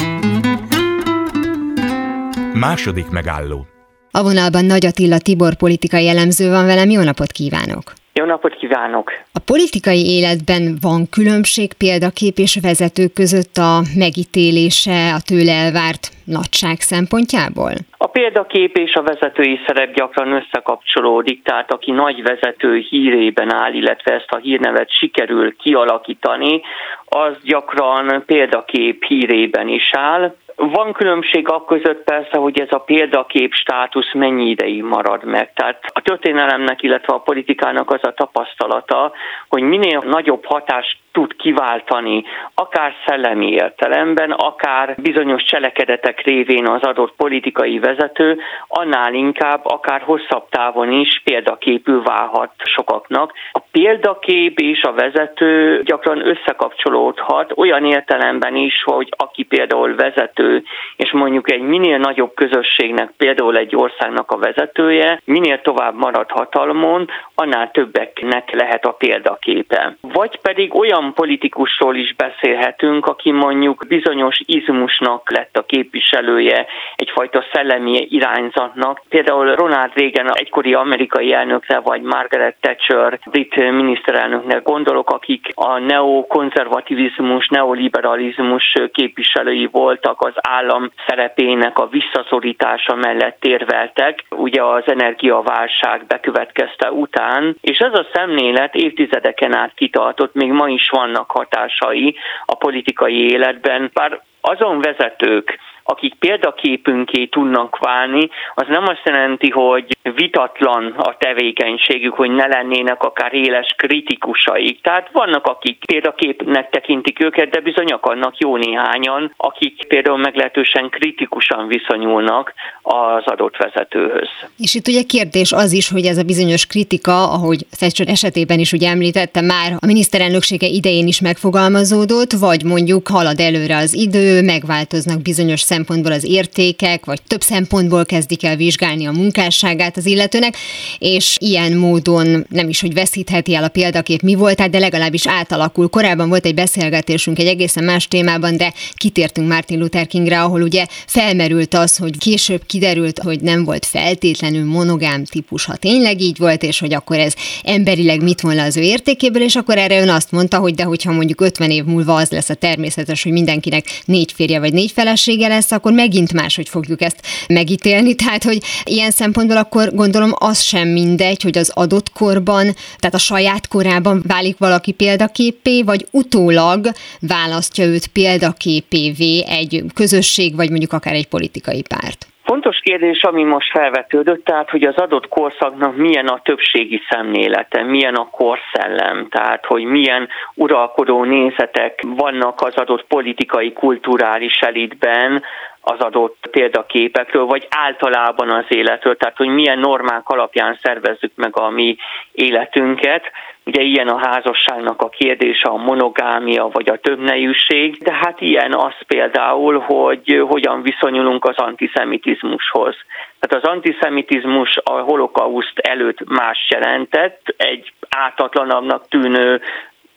[2.54, 3.66] Második megálló.
[4.10, 7.99] A vonalban Nagy Attila Tibor politikai elemző van velem, jó napot kívánok!
[8.12, 9.12] Jó napot kívánok!
[9.32, 16.76] A politikai életben van különbség példakép és vezetők között a megítélése, a tőle elvárt nagyság
[16.80, 17.72] szempontjából?
[17.96, 24.14] A példakép és a vezetői szerep gyakran összekapcsolódik, tehát aki nagy vezető hírében áll, illetve
[24.14, 26.60] ezt a hírnevet sikerül kialakítani,
[27.04, 30.34] az gyakran példakép hírében is áll.
[30.62, 35.52] Van különbség a között persze, hogy ez a példakép státusz mennyi ideig marad meg.
[35.52, 39.12] Tehát a történelemnek, illetve a politikának az a tapasztalata,
[39.48, 47.14] hogy minél nagyobb hatást tud kiváltani, akár szellemi értelemben, akár bizonyos cselekedetek révén az adott
[47.16, 53.32] politikai vezető, annál inkább akár hosszabb távon is példaképű válhat sokaknak.
[53.52, 60.62] A példakép és a vezető gyakran összekapcsolódhat olyan értelemben is, hogy aki például vezető,
[60.96, 67.08] és mondjuk egy minél nagyobb közösségnek, például egy országnak a vezetője, minél tovább marad hatalmon,
[67.34, 69.96] annál többeknek lehet a példaképe.
[70.00, 77.44] Vagy pedig olyan olyan politikusról is beszélhetünk, aki mondjuk bizonyos izmusnak lett a képviselője, egyfajta
[77.52, 79.02] szellemi irányzatnak.
[79.08, 87.48] Például Ronald Reagan, egykori amerikai elnökre, vagy Margaret Thatcher, brit miniszterelnöknek gondolok, akik a neokonzervativizmus,
[87.48, 97.56] neoliberalizmus képviselői voltak, az állam szerepének a visszaszorítása mellett érveltek, ugye az energiaválság bekövetkezte után,
[97.60, 103.90] és ez a szemlélet évtizedeken át kitartott, még ma is vannak hatásai a politikai életben,
[103.94, 112.14] bár azon vezetők, akik példaképünké tudnak válni, az nem azt jelenti, hogy vitatlan a tevékenységük,
[112.14, 114.82] hogy ne lennének akár éles kritikusaik.
[114.82, 121.66] Tehát vannak, akik példaképnek tekintik őket, de bizony akarnak jó néhányan, akik például meglehetősen kritikusan
[121.66, 124.28] viszonyulnak az adott vezetőhöz.
[124.58, 128.72] És itt ugye kérdés az is, hogy ez a bizonyos kritika, ahogy Thatcher esetében is
[128.72, 135.22] ugye említette, már a miniszterelnöksége idején is megfogalmazódott, vagy mondjuk halad előre az idő, megváltoznak
[135.22, 140.56] bizonyos szempontból az értékek, vagy több szempontból kezdik el vizsgálni a munkásságát az illetőnek,
[140.98, 145.88] és ilyen módon nem is, hogy veszítheti el a példakép mi volt, de legalábbis átalakul.
[145.88, 150.86] Korábban volt egy beszélgetésünk egy egészen más témában, de kitértünk Martin Luther Kingre, ahol ugye
[151.06, 156.62] felmerült az, hogy később kiderült, hogy nem volt feltétlenül monogám típus, ha tényleg így volt,
[156.62, 160.30] és hogy akkor ez emberileg mit volna az ő értékéből, és akkor erre ön azt
[160.30, 164.32] mondta, hogy de hogyha mondjuk 50 év múlva az lesz a természetes, hogy mindenkinek négy
[164.32, 168.14] férje vagy négy felesége lesz, akkor megint máshogy fogjuk ezt megítélni.
[168.14, 172.64] Tehát, hogy ilyen szempontból akkor gondolom az sem mindegy, hogy az adott korban,
[172.98, 176.86] tehát a saját korában válik valaki példaképé, vagy utólag
[177.20, 182.30] választja őt példaképévé egy közösség, vagy mondjuk akár egy politikai párt.
[182.50, 188.14] Fontos kérdés, ami most felvetődött, tehát hogy az adott korszaknak milyen a többségi szemlélete, milyen
[188.14, 195.42] a korszellem, tehát hogy milyen uralkodó nézetek vannak az adott politikai, kulturális elitben,
[195.80, 201.70] az adott példaképekről, vagy általában az életről, tehát hogy milyen normák alapján szervezzük meg a
[201.70, 201.96] mi
[202.32, 203.22] életünket.
[203.64, 208.94] Ugye ilyen a házasságnak a kérdése, a monogámia vagy a többnejűség, de hát ilyen az
[209.06, 212.96] például, hogy hogyan viszonyulunk az antiszemitizmushoz.
[213.40, 219.60] Tehát az antiszemitizmus a holokauszt előtt más jelentett, egy átatlanabbnak tűnő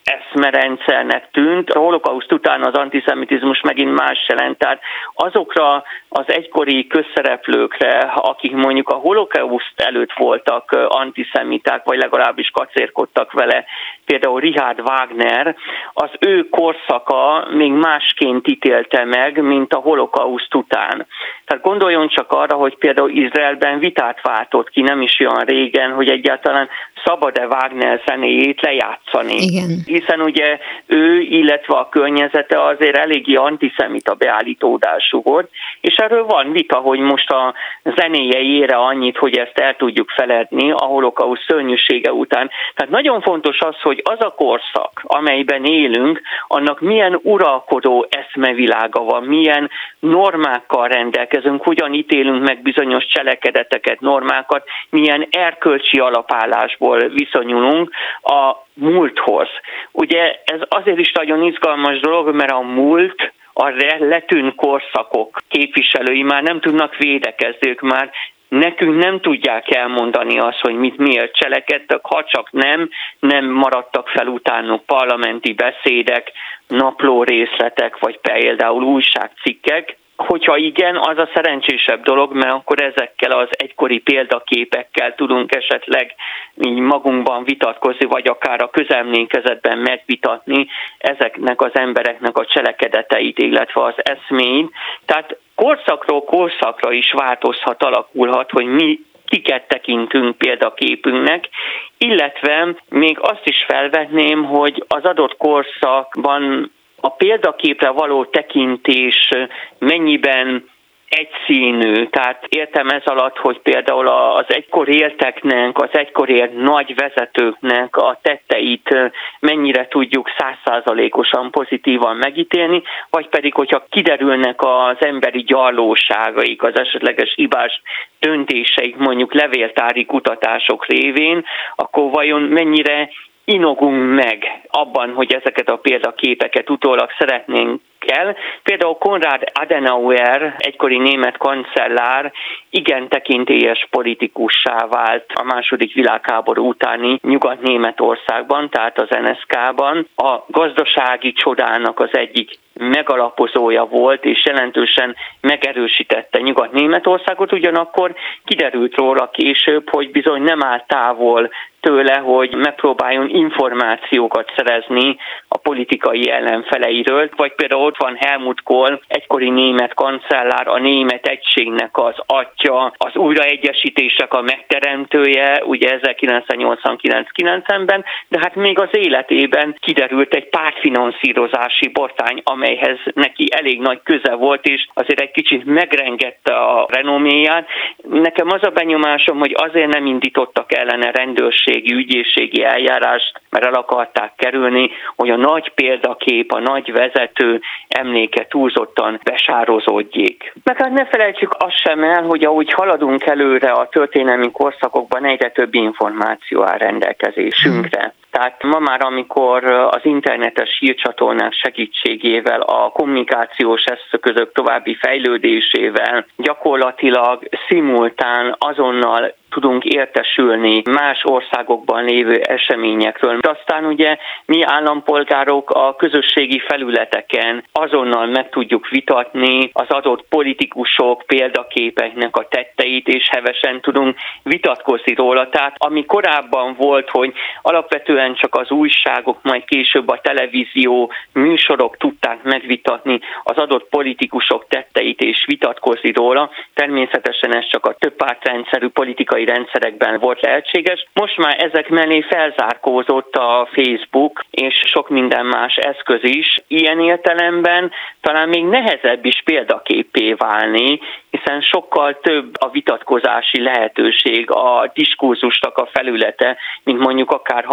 [0.04, 1.70] eszmerendszernek tűnt.
[1.70, 4.58] A holokauszt után az antiszemitizmus megint más jelent.
[4.58, 4.82] Tehát
[5.14, 13.66] azokra az egykori közszereplőkre, akik mondjuk a holokauszt előtt voltak antiszemiták, vagy legalábbis kacérkodtak vele,
[14.06, 15.56] például Richard Wagner,
[15.94, 21.08] az ő korszaka még másként ítélte meg, mint a holokauszt után.
[21.46, 26.10] Tehát gondoljon csak arra, hogy például Izraelben vitát váltott ki nem is olyan régen, hogy
[26.10, 26.70] egyáltalán
[27.06, 29.36] szabad-e Wagner zenéjét lejátszani.
[29.36, 29.70] Igen.
[29.86, 35.50] Hiszen ugye ő, illetve a környezete azért eléggé antiszemita beállítódású volt,
[35.82, 37.54] és erről van vita, hogy most a
[37.96, 42.50] zenéje ére annyit, hogy ezt el tudjuk feledni a holokausz szörnyűsége után.
[42.76, 49.24] Tehát nagyon fontos az, hogy az a korszak, amelyben élünk, annak milyen uralkodó eszmevilága van,
[49.24, 59.48] milyen normákkal rendelkezünk, hogyan ítélünk meg bizonyos cselekedeteket, normákat, milyen erkölcsi alapállásból viszonyulunk a múlthoz.
[59.92, 66.44] Ugye ez azért is nagyon izgalmas dolog, mert a múlt a letűnt korszakok képviselői már
[66.44, 68.12] nem tudnak védekezni, ők már
[68.60, 72.90] nekünk nem tudják elmondani azt, hogy mit miért cselekedtek, ha csak nem,
[73.20, 76.32] nem maradtak fel utánuk parlamenti beszédek,
[76.68, 83.48] napló részletek, vagy például újságcikkek, Hogyha igen, az a szerencsésebb dolog, mert akkor ezekkel az
[83.50, 86.16] egykori példaképekkel tudunk esetleg
[86.62, 93.96] így magunkban vitatkozni, vagy akár a közelménykezetben megvitatni ezeknek az embereknek a cselekedeteit, illetve az
[93.96, 94.72] eszményt.
[95.06, 101.50] Tehát korszakról korszakra is változhat, alakulhat, hogy mi kiket tekintünk példaképünknek,
[101.98, 109.30] illetve még azt is felvetném, hogy az adott korszakban a példaképre való tekintés
[109.78, 110.70] mennyiben
[111.14, 117.96] egyszínű, tehát értem ez alatt, hogy például az egykor élteknek, az egykor élt nagy vezetőknek
[117.96, 126.80] a tetteit mennyire tudjuk százszázalékosan pozitívan megítélni, vagy pedig, hogyha kiderülnek az emberi gyarlóságaik, az
[126.80, 127.82] esetleges hibás
[128.20, 131.46] döntéseik mondjuk levéltári kutatások révén,
[131.76, 133.10] akkor vajon mennyire
[133.46, 138.36] inogunk meg abban, hogy ezeket a példaképeket utólag szeretnénk el.
[138.64, 142.32] Például Konrad Adenauer, egykori német kancellár,
[142.70, 150.08] igen tekintélyes politikussá vált a második világháború utáni Nyugat-Németországban, tehát az NSK-ban.
[150.16, 159.90] A gazdasági csodának az egyik megalapozója volt, és jelentősen megerősítette Nyugat-Németországot, ugyanakkor kiderült róla később,
[159.90, 167.82] hogy bizony nem áll távol tőle, hogy megpróbáljon információkat szerezni a politikai ellenfeleiről, vagy például
[167.94, 174.42] ott van Helmut Kohl, egykori német kancellár, a német egységnek az atya, az újraegyesítések a
[174.42, 183.80] megteremtője, ugye 1989-90-ben, de hát még az életében kiderült egy pártfinanszírozási botány, amelyhez neki elég
[183.80, 187.68] nagy köze volt, és azért egy kicsit megrengette a renoméját.
[188.10, 194.32] Nekem az a benyomásom, hogy azért nem indítottak ellene rendőrségi, ügyészségi eljárást, mert el akarták
[194.36, 200.54] kerülni, hogy a nagy példakép, a nagy vezető emléke túlzottan besározódjék.
[200.64, 205.52] Meg hát ne felejtsük azt sem el, hogy ahogy haladunk előre a történelmi korszakokban egyre
[205.52, 208.14] több információ áll rendelkezésünkre.
[208.34, 218.56] Tehát ma már, amikor az internetes hírcsatornák segítségével, a kommunikációs eszközök további fejlődésével gyakorlatilag szimultán
[218.58, 223.40] azonnal tudunk értesülni más országokban lévő eseményekről.
[223.42, 232.36] Aztán ugye mi állampolgárok a közösségi felületeken azonnal meg tudjuk vitatni az adott politikusok példaképeknek
[232.36, 235.50] a tetteit, és hevesen tudunk vitatkozni róla.
[235.50, 241.98] Tehát ami korábban volt, hogy alapvetően Régebben csak az újságok, majd később a televízió műsorok
[241.98, 246.50] tudták megvitatni az adott politikusok tetteit és vitatkozni róla.
[246.74, 251.08] Természetesen ez csak a több pártrendszerű politikai rendszerekben volt lehetséges.
[251.14, 256.60] Most már ezek mellé felzárkózott a Facebook és sok minden más eszköz is.
[256.68, 261.00] Ilyen értelemben talán még nehezebb is példaképé válni,
[261.30, 267.64] hiszen sokkal több a vitatkozási lehetőség, a diskurzusnak a felülete, mint mondjuk akár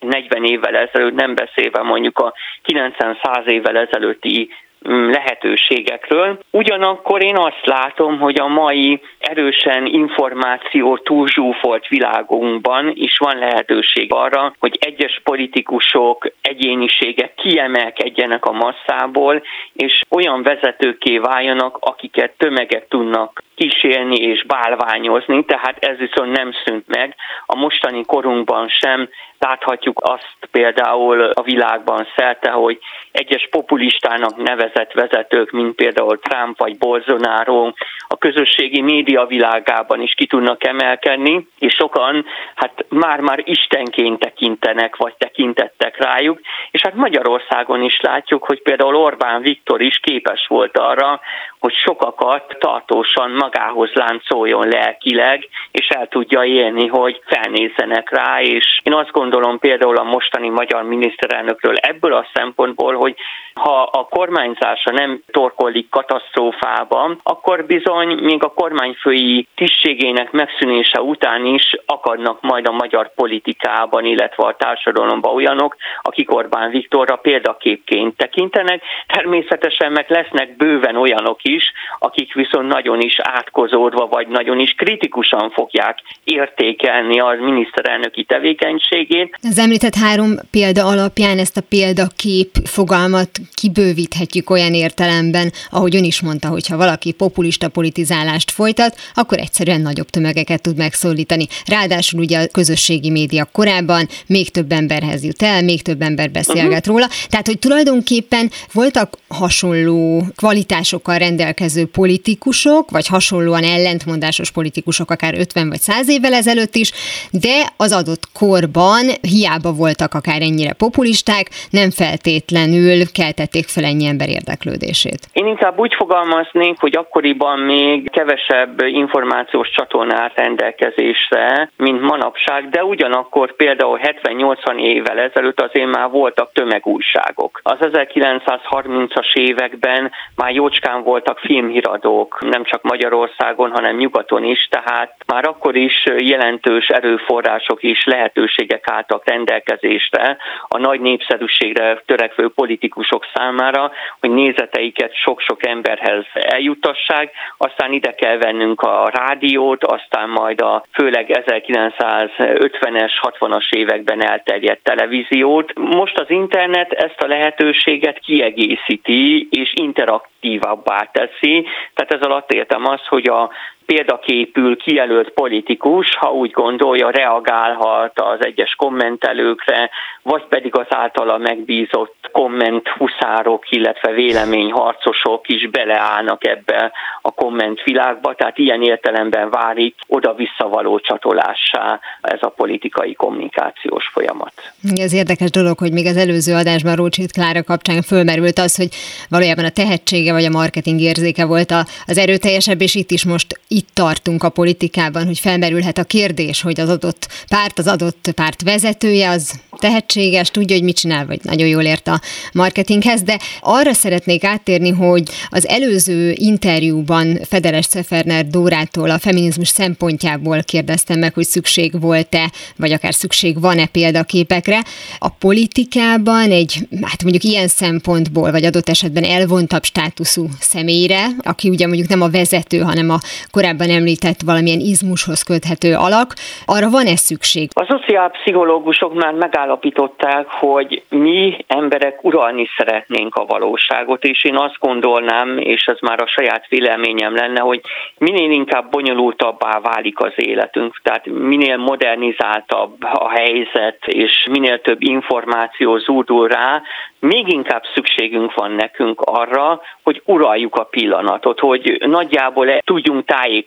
[0.00, 2.34] 30-40 évvel ezelőtt, nem beszélve mondjuk a
[2.64, 4.50] 90-100 évvel ezelőtti
[4.88, 6.38] Mm, lehetőségekről.
[6.50, 14.54] Ugyanakkor én azt látom, hogy a mai erősen információ túlzsúfolt világunkban is van lehetőség arra,
[14.58, 19.42] hogy egyes politikusok, egyéniségek kiemelkedjenek a masszából,
[19.72, 26.84] és olyan vezetőké váljanak, akiket tömegek tudnak kísérni és bálványozni, tehát ez viszont nem szűnt
[26.86, 27.14] meg.
[27.46, 32.78] A mostani korunkban sem láthatjuk azt például a világban szerte, hogy
[33.12, 37.72] egyes populistának nevezett vezetők, mint például Trump vagy Bolsonaro,
[38.08, 42.24] a közösségi média világában is ki tudnak emelkedni, és sokan
[42.54, 49.40] hát már-már istenként tekintenek, vagy tekintettek rájuk, és hát Magyarországon is látjuk, hogy például Orbán
[49.40, 51.20] Viktor is képes volt arra,
[51.60, 58.94] hogy sokakat tartósan magához láncoljon lelkileg, és el tudja élni, hogy felnézzenek rá, és én
[58.94, 63.14] azt gondolom például a mostani magyar miniszterelnökről ebből a szempontból, hogy
[63.58, 71.76] ha a kormányzása nem torkollik katasztrófában, akkor bizony még a kormányfői tisztségének megszűnése után is
[71.86, 78.82] akadnak majd a magyar politikában, illetve a társadalomban olyanok, akik Orbán Viktorra példaképként tekintenek.
[79.06, 85.50] Természetesen meg lesznek bőven olyanok is, akik viszont nagyon is átkozódva, vagy nagyon is kritikusan
[85.50, 89.38] fogják értékelni az miniszterelnöki tevékenységét.
[89.42, 96.20] Az említett három példa alapján ezt a példakép fogalmat kibővíthetjük olyan értelemben, ahogy ön is
[96.20, 101.46] mondta, hogy ha valaki populista politizálást folytat, akkor egyszerűen nagyobb tömegeket tud megszólítani.
[101.66, 106.66] Ráadásul ugye a közösségi média korábban még több emberhez jut el, még több ember beszélget
[106.66, 106.86] uh-huh.
[106.86, 107.08] róla.
[107.28, 115.80] Tehát, hogy tulajdonképpen voltak hasonló kvalitásokkal rendelkező politikusok, vagy hasonlóan ellentmondásos politikusok akár 50 vagy
[115.80, 116.92] 100 évvel ezelőtt is,
[117.30, 123.06] de az adott korban hiába voltak akár ennyire populisták, nem feltétlenül
[123.38, 125.20] keltették fel ennyi ember érdeklődését.
[125.32, 133.56] Én inkább úgy fogalmaznék, hogy akkoriban még kevesebb információs csatornát rendelkezésre, mint manapság, de ugyanakkor
[133.56, 137.60] például 70-80 évvel ezelőtt azért már voltak tömegújságok.
[137.62, 145.44] Az 1930-as években már jócskán voltak filmhíradók, nem csak Magyarországon, hanem nyugaton is, tehát már
[145.44, 150.36] akkor is jelentős erőforrások és lehetőségek álltak rendelkezésre
[150.68, 158.80] a nagy népszerűségre törekvő politikusok számára, hogy nézeteiket sok-sok emberhez eljutassák, aztán ide kell vennünk
[158.80, 165.72] a rádiót, aztán majd a főleg 1950-es, 60-as években elterjedt televíziót.
[165.78, 173.06] Most az internet ezt a lehetőséget kiegészíti és interaktívabbá teszi, tehát ez alatt értem azt,
[173.06, 173.50] hogy a
[173.92, 179.90] példaképül kijelölt politikus, ha úgy gondolja, reagálhat az egyes kommentelőkre,
[180.22, 188.82] vagy pedig az általa megbízott kommenthuszárok, illetve véleményharcosok is beleállnak ebbe a kommentvilágba, tehát ilyen
[188.82, 194.52] értelemben válik oda-visszavaló csatolássá ez a politikai kommunikációs folyamat.
[194.96, 198.88] Ez érdekes dolog, hogy még az előző adásban Rócsit Klára kapcsán fölmerült az, hogy
[199.28, 201.70] valójában a tehetsége vagy a marketing érzéke volt
[202.06, 206.80] az erőteljesebb, és itt is most itt tartunk a politikában, hogy felmerülhet a kérdés, hogy
[206.80, 211.66] az adott párt, az adott párt vezetője az tehetséges, tudja, hogy mit csinál, vagy nagyon
[211.68, 212.20] jól ért a
[212.52, 220.62] marketinghez, de arra szeretnék áttérni, hogy az előző interjúban Federes Szeferner Dórától a feminizmus szempontjából
[220.62, 224.84] kérdeztem meg, hogy szükség volt-e, vagy akár szükség van-e példaképekre.
[225.18, 231.86] A politikában egy, hát mondjuk ilyen szempontból, vagy adott esetben elvontabb státuszú személyre, aki ugye
[231.86, 233.20] mondjuk nem a vezető, hanem a
[233.68, 236.34] korábban említett valamilyen izmushoz köthető alak,
[236.66, 237.68] arra van-e szükség?
[237.72, 244.78] A szociálpszichológusok már megáll megállapították, hogy mi emberek uralni szeretnénk a valóságot, és én azt
[244.78, 247.80] gondolnám, és ez már a saját véleményem lenne, hogy
[248.18, 255.98] minél inkább bonyolultabbá válik az életünk, tehát minél modernizáltabb a helyzet, és minél több információ
[255.98, 256.82] zúdul rá,
[257.20, 263.57] még inkább szükségünk van nekünk arra, hogy uraljuk a pillanatot, hogy nagyjából tudjunk tájékozódni,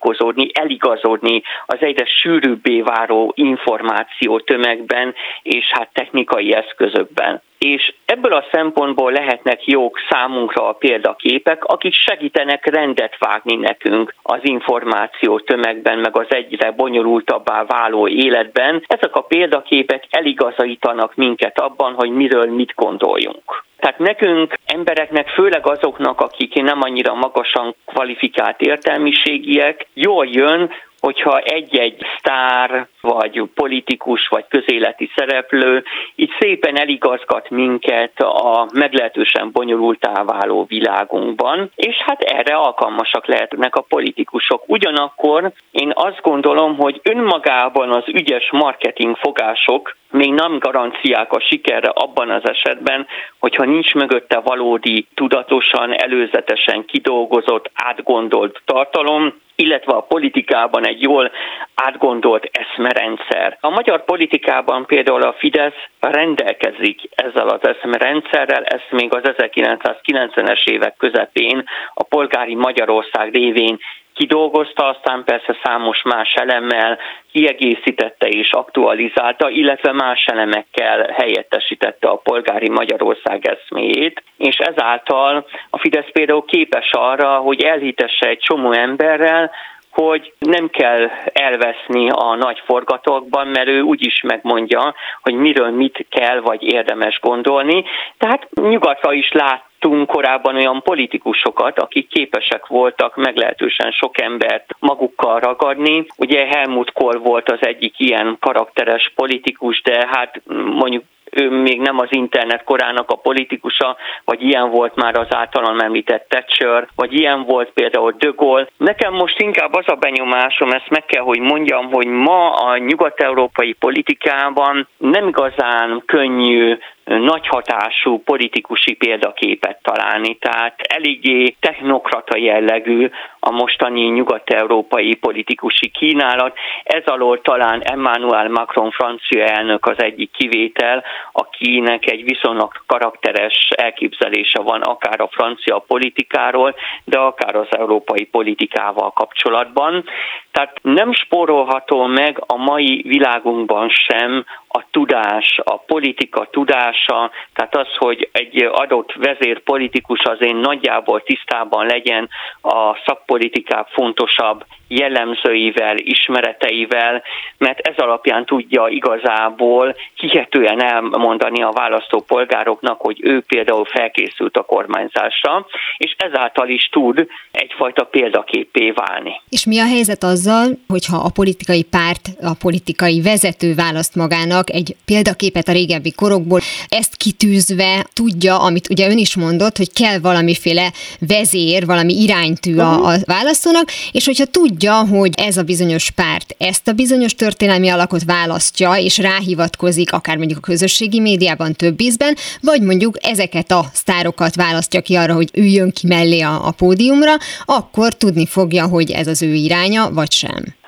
[0.53, 5.13] eligazodni az egyre sűrűbbé váró információ tömegben,
[5.43, 7.41] és hát technikai eszközökben.
[7.65, 14.39] És ebből a szempontból lehetnek jók számunkra a példaképek, akik segítenek rendet vágni nekünk az
[14.41, 18.83] információ tömegben, meg az egyre bonyolultabbá váló életben.
[18.87, 23.63] Ezek a példaképek eligazítanak minket abban, hogy miről mit gondoljunk.
[23.77, 30.71] Tehát nekünk, embereknek, főleg azoknak, akik nem annyira magasan kvalifikált értelmiségiek, jól jön,
[31.01, 35.83] hogyha egy-egy sztár, vagy politikus, vagy közéleti szereplő
[36.15, 43.81] így szépen eligazgat minket a meglehetősen bonyolultá váló világunkban, és hát erre alkalmasak lehetnek a
[43.81, 44.63] politikusok.
[44.65, 51.89] Ugyanakkor én azt gondolom, hogy önmagában az ügyes marketing fogások még nem garanciák a sikerre
[51.93, 53.07] abban az esetben,
[53.41, 61.31] hogyha nincs mögötte valódi, tudatosan, előzetesen kidolgozott, átgondolt tartalom, illetve a politikában egy jól
[61.75, 63.57] átgondolt eszmerendszer.
[63.61, 70.95] A magyar politikában például a Fidesz rendelkezik ezzel az eszmerendszerrel, ezt még az 1990-es évek
[70.97, 71.63] közepén
[71.93, 73.79] a polgári Magyarország révén
[74.13, 76.97] kidolgozta, aztán persze számos más elemmel
[77.31, 86.11] kiegészítette és aktualizálta, illetve más elemekkel helyettesítette a polgári Magyarország eszméjét, és ezáltal a Fidesz
[86.11, 89.51] például képes arra, hogy elhitesse egy csomó emberrel,
[89.91, 96.39] hogy nem kell elveszni a nagy forgatókban, mert ő úgyis megmondja, hogy miről mit kell
[96.39, 97.83] vagy érdemes gondolni.
[98.17, 105.39] Tehát nyugatra is lát láttunk korábban olyan politikusokat, akik képesek voltak meglehetősen sok embert magukkal
[105.39, 106.05] ragadni.
[106.17, 110.41] Ugye Helmut Kohl volt az egyik ilyen karakteres politikus, de hát
[110.73, 115.79] mondjuk ő még nem az internet korának a politikusa, vagy ilyen volt már az általam
[115.79, 118.67] említett Thatcher, vagy ilyen volt például De Gaulle.
[118.77, 123.73] Nekem most inkább az a benyomásom, ezt meg kell, hogy mondjam, hogy ma a nyugat-európai
[123.73, 134.01] politikában nem igazán könnyű nagy hatású politikusi példaképet találni, tehát eléggé technokrata jellegű a mostani
[134.01, 136.57] nyugat-európai politikusi kínálat.
[136.83, 144.61] Ez alól talán Emmanuel Macron francia elnök az egyik kivétel, akinek egy viszonylag karakteres elképzelése
[144.61, 150.03] van akár a francia politikáról, de akár az európai politikával kapcsolatban.
[150.51, 157.87] Tehát nem spórolható meg a mai világunkban sem a tudás, a politika tudása, tehát az,
[157.97, 162.29] hogy egy adott vezérpolitikus azért nagyjából tisztában legyen
[162.61, 167.23] a szakpolitikák fontosabb jellemzőivel, ismereteivel,
[167.57, 175.65] mert ez alapján tudja igazából hihetően elmondani a választópolgároknak, hogy ő például felkészült a kormányzásra,
[175.97, 179.41] és ezáltal is tud egyfajta példaképé válni.
[179.49, 184.95] És mi a helyzet azzal, hogyha a politikai párt, a politikai vezető választ magának egy
[185.05, 190.91] példaképet a régebbi korokból, ezt kitűzve tudja, amit ugye ön is mondott, hogy kell valamiféle
[191.19, 196.55] vezér, valami iránytű a, a választónak, és hogyha tudja, tudja, hogy ez a bizonyos párt
[196.57, 202.35] ezt a bizonyos történelmi alakot választja, és ráhivatkozik, akár mondjuk a közösségi médiában több ízben,
[202.61, 207.33] vagy mondjuk ezeket a sztárokat választja ki arra, hogy üljön ki mellé a, a pódiumra,
[207.65, 210.80] akkor tudni fogja, hogy ez az ő iránya, vagy sem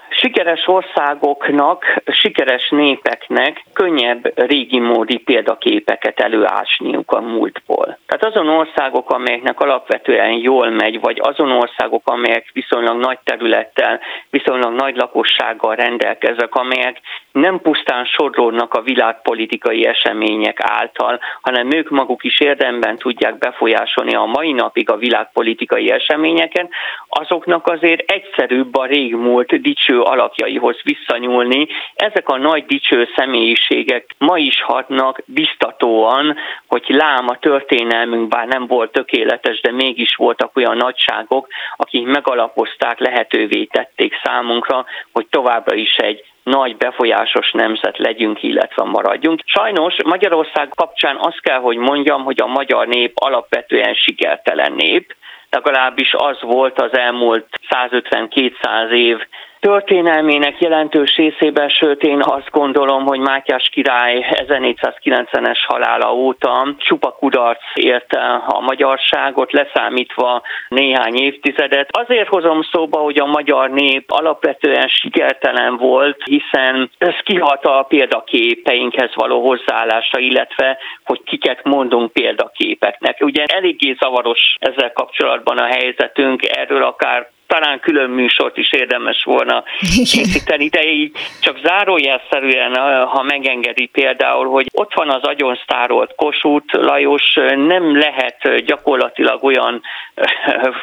[0.44, 7.98] sikeres országoknak, sikeres népeknek könnyebb régi módi példaképeket előásniuk a múltból.
[8.06, 14.74] Tehát azon országok, amelyeknek alapvetően jól megy, vagy azon országok, amelyek viszonylag nagy területtel, viszonylag
[14.74, 17.00] nagy lakossággal rendelkeznek, amelyek
[17.34, 24.26] nem pusztán sodródnak a világpolitikai események által, hanem ők maguk is érdemben tudják befolyásolni a
[24.26, 26.70] mai napig a világpolitikai eseményeket,
[27.08, 31.68] azoknak azért egyszerűbb a régmúlt dicső alakjaihoz visszanyúlni.
[31.96, 36.36] Ezek a nagy dicső személyiségek ma is hatnak biztatóan,
[36.68, 43.00] hogy lám a történelmünk, bár nem volt tökéletes, de mégis voltak olyan nagyságok, akik megalapozták,
[43.00, 49.42] lehetővé tették számunkra, hogy továbbra is egy nagy befolyásos nemzet legyünk, illetve maradjunk.
[49.46, 55.16] Sajnos Magyarország kapcsán azt kell, hogy mondjam, hogy a magyar nép alapvetően sikertelen nép,
[55.50, 59.18] legalábbis az volt az elmúlt 150-200 év
[59.64, 67.64] történelmének jelentős részében, sőt én azt gondolom, hogy Mátyás király 1490-es halála óta csupa kudarc
[67.74, 71.90] érte a magyarságot, leszámítva néhány évtizedet.
[71.92, 79.12] Azért hozom szóba, hogy a magyar nép alapvetően sikertelen volt, hiszen ez kihat a példaképeinkhez
[79.16, 83.18] való hozzáállása, illetve hogy kiket mondunk példaképeknek.
[83.20, 89.64] Ugye eléggé zavaros ezzel kapcsolatban a helyzetünk, erről akár talán külön műsort is érdemes volna
[89.80, 92.76] készíteni, de így csak zárójelszerűen,
[93.06, 99.82] ha megengedi például, hogy ott van az agyonsztárolt Kossuth Lajos, nem lehet gyakorlatilag olyan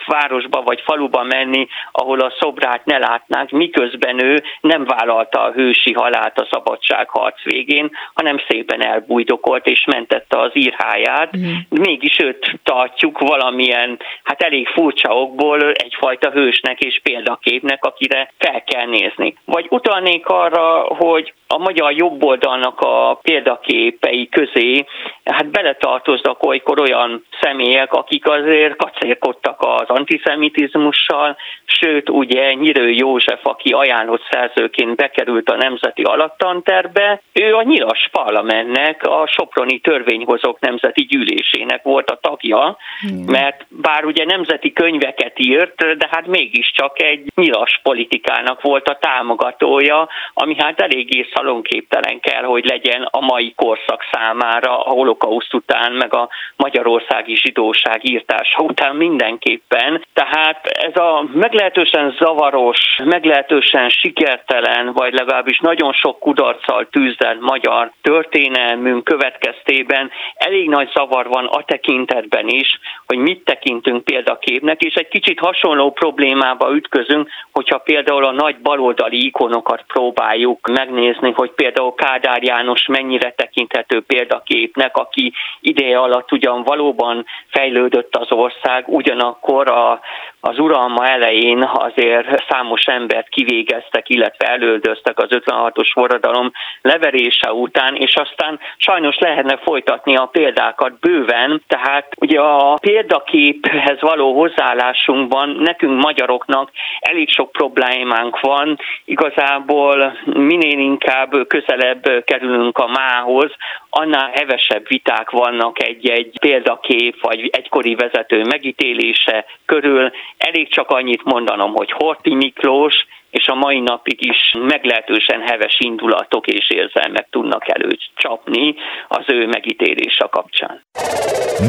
[0.06, 5.92] városba vagy faluba menni, ahol a szobrát ne látnánk, miközben ő nem vállalta a hősi
[5.92, 11.36] halált a szabadságharc végén, hanem szépen elbújdokolt és mentette az írháját.
[11.36, 11.52] Mm.
[11.68, 16.30] Mégis őt tartjuk valamilyen, hát elég furcsa okból egyfajta
[16.60, 19.34] hősnek és példaképnek, akire fel kell nézni.
[19.44, 24.84] Vagy utalnék arra, hogy a magyar jobboldalnak a példaképei közé
[25.24, 33.70] hát beletartoznak olykor olyan személyek, akik azért kacérkodtak az antiszemitizmussal, sőt ugye Nyirő József, aki
[33.72, 41.82] ajánlott szerzőként bekerült a Nemzeti Alattanterbe, ő a nyilas parlamentnek, a Soproni Törvényhozók Nemzeti Gyűlésének
[41.82, 43.24] volt a tagja, hmm.
[43.26, 50.08] mert bár ugye nemzeti könyveket írt, de hát mégiscsak egy nyilas politikának volt a támogatója,
[50.34, 56.14] ami hát eléggé szalonképtelen kell, hogy legyen a mai korszak számára, a holokauszt után, meg
[56.14, 60.04] a magyarországi zsidóság írtása után mindenképpen.
[60.12, 69.04] Tehát ez a meglehetősen zavaros, meglehetősen sikertelen, vagy legalábbis nagyon sok kudarccal tűzdelt magyar történelmünk
[69.04, 75.38] következtében elég nagy zavar van a tekintetben is, hogy mit tekintünk példaképnek, és egy kicsit
[75.38, 75.92] hasonló
[76.30, 83.32] problémába ütközünk, hogyha például a nagy baloldali ikonokat próbáljuk megnézni, hogy például Kádár János mennyire
[83.32, 90.00] tekinthető példaképnek, aki ideje alatt ugyan valóban fejlődött az ország, ugyanakkor a,
[90.40, 96.50] az uralma elején azért számos embert kivégeztek, illetve elöldöztek az 56-os forradalom
[96.82, 104.34] leverése után, és aztán sajnos lehetne folytatni a példákat bőven, tehát ugye a példaképhez való
[104.34, 106.70] hozzáállásunkban nekünk magyaroknak
[107.00, 113.50] elég sok problémánk van, igazából minél inkább közelebb kerülünk a mához,
[113.90, 120.10] annál hevesebb viták vannak egy-egy példakép vagy egykori vezető megítélése körül.
[120.36, 122.94] Elég csak annyit mondanom, hogy Horti Miklós
[123.30, 128.74] és a mai napig is meglehetősen heves indulatok és érzelmek tudnak előcsapni
[129.08, 130.82] az ő megítélése kapcsán.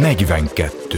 [0.02, 0.98] 42.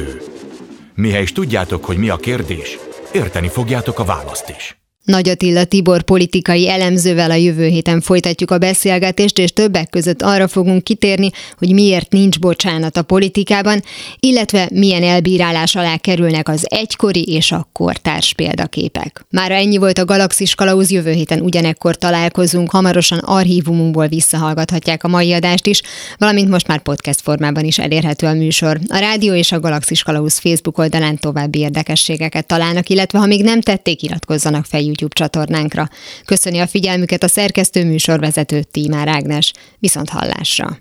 [0.95, 2.77] Mihez tudjátok, hogy mi a kérdés,
[3.13, 4.82] érteni fogjátok a választ is.
[5.03, 10.47] Nagy Attila Tibor politikai elemzővel a jövő héten folytatjuk a beszélgetést, és többek között arra
[10.47, 13.83] fogunk kitérni, hogy miért nincs bocsánat a politikában,
[14.19, 19.25] illetve milyen elbírálás alá kerülnek az egykori és a kortárs példaképek.
[19.29, 25.33] Már ennyi volt a Galaxis Kalauz, jövő héten ugyanekkor találkozunk, hamarosan archívumunkból visszahallgathatják a mai
[25.33, 25.81] adást is,
[26.17, 28.79] valamint most már podcast formában is elérhető a műsor.
[28.87, 33.61] A rádió és a Galaxis Kalauz Facebook oldalán további érdekességeket találnak, illetve ha még nem
[33.61, 35.87] tették, iratkozzanak fel YouTube csatornánkra.
[36.25, 39.53] Köszöni a figyelmüket a szerkesztő műsorvezető Tímár Ágnes.
[39.79, 40.77] Viszont hallásra!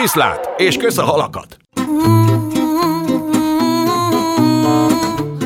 [0.00, 1.56] Viszlát, és kösz a halakat!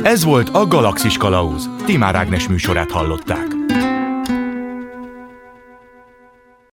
[0.02, 1.68] Ez volt a Galaxis Kalauz.
[1.84, 3.46] Timár Ágnes műsorát hallották.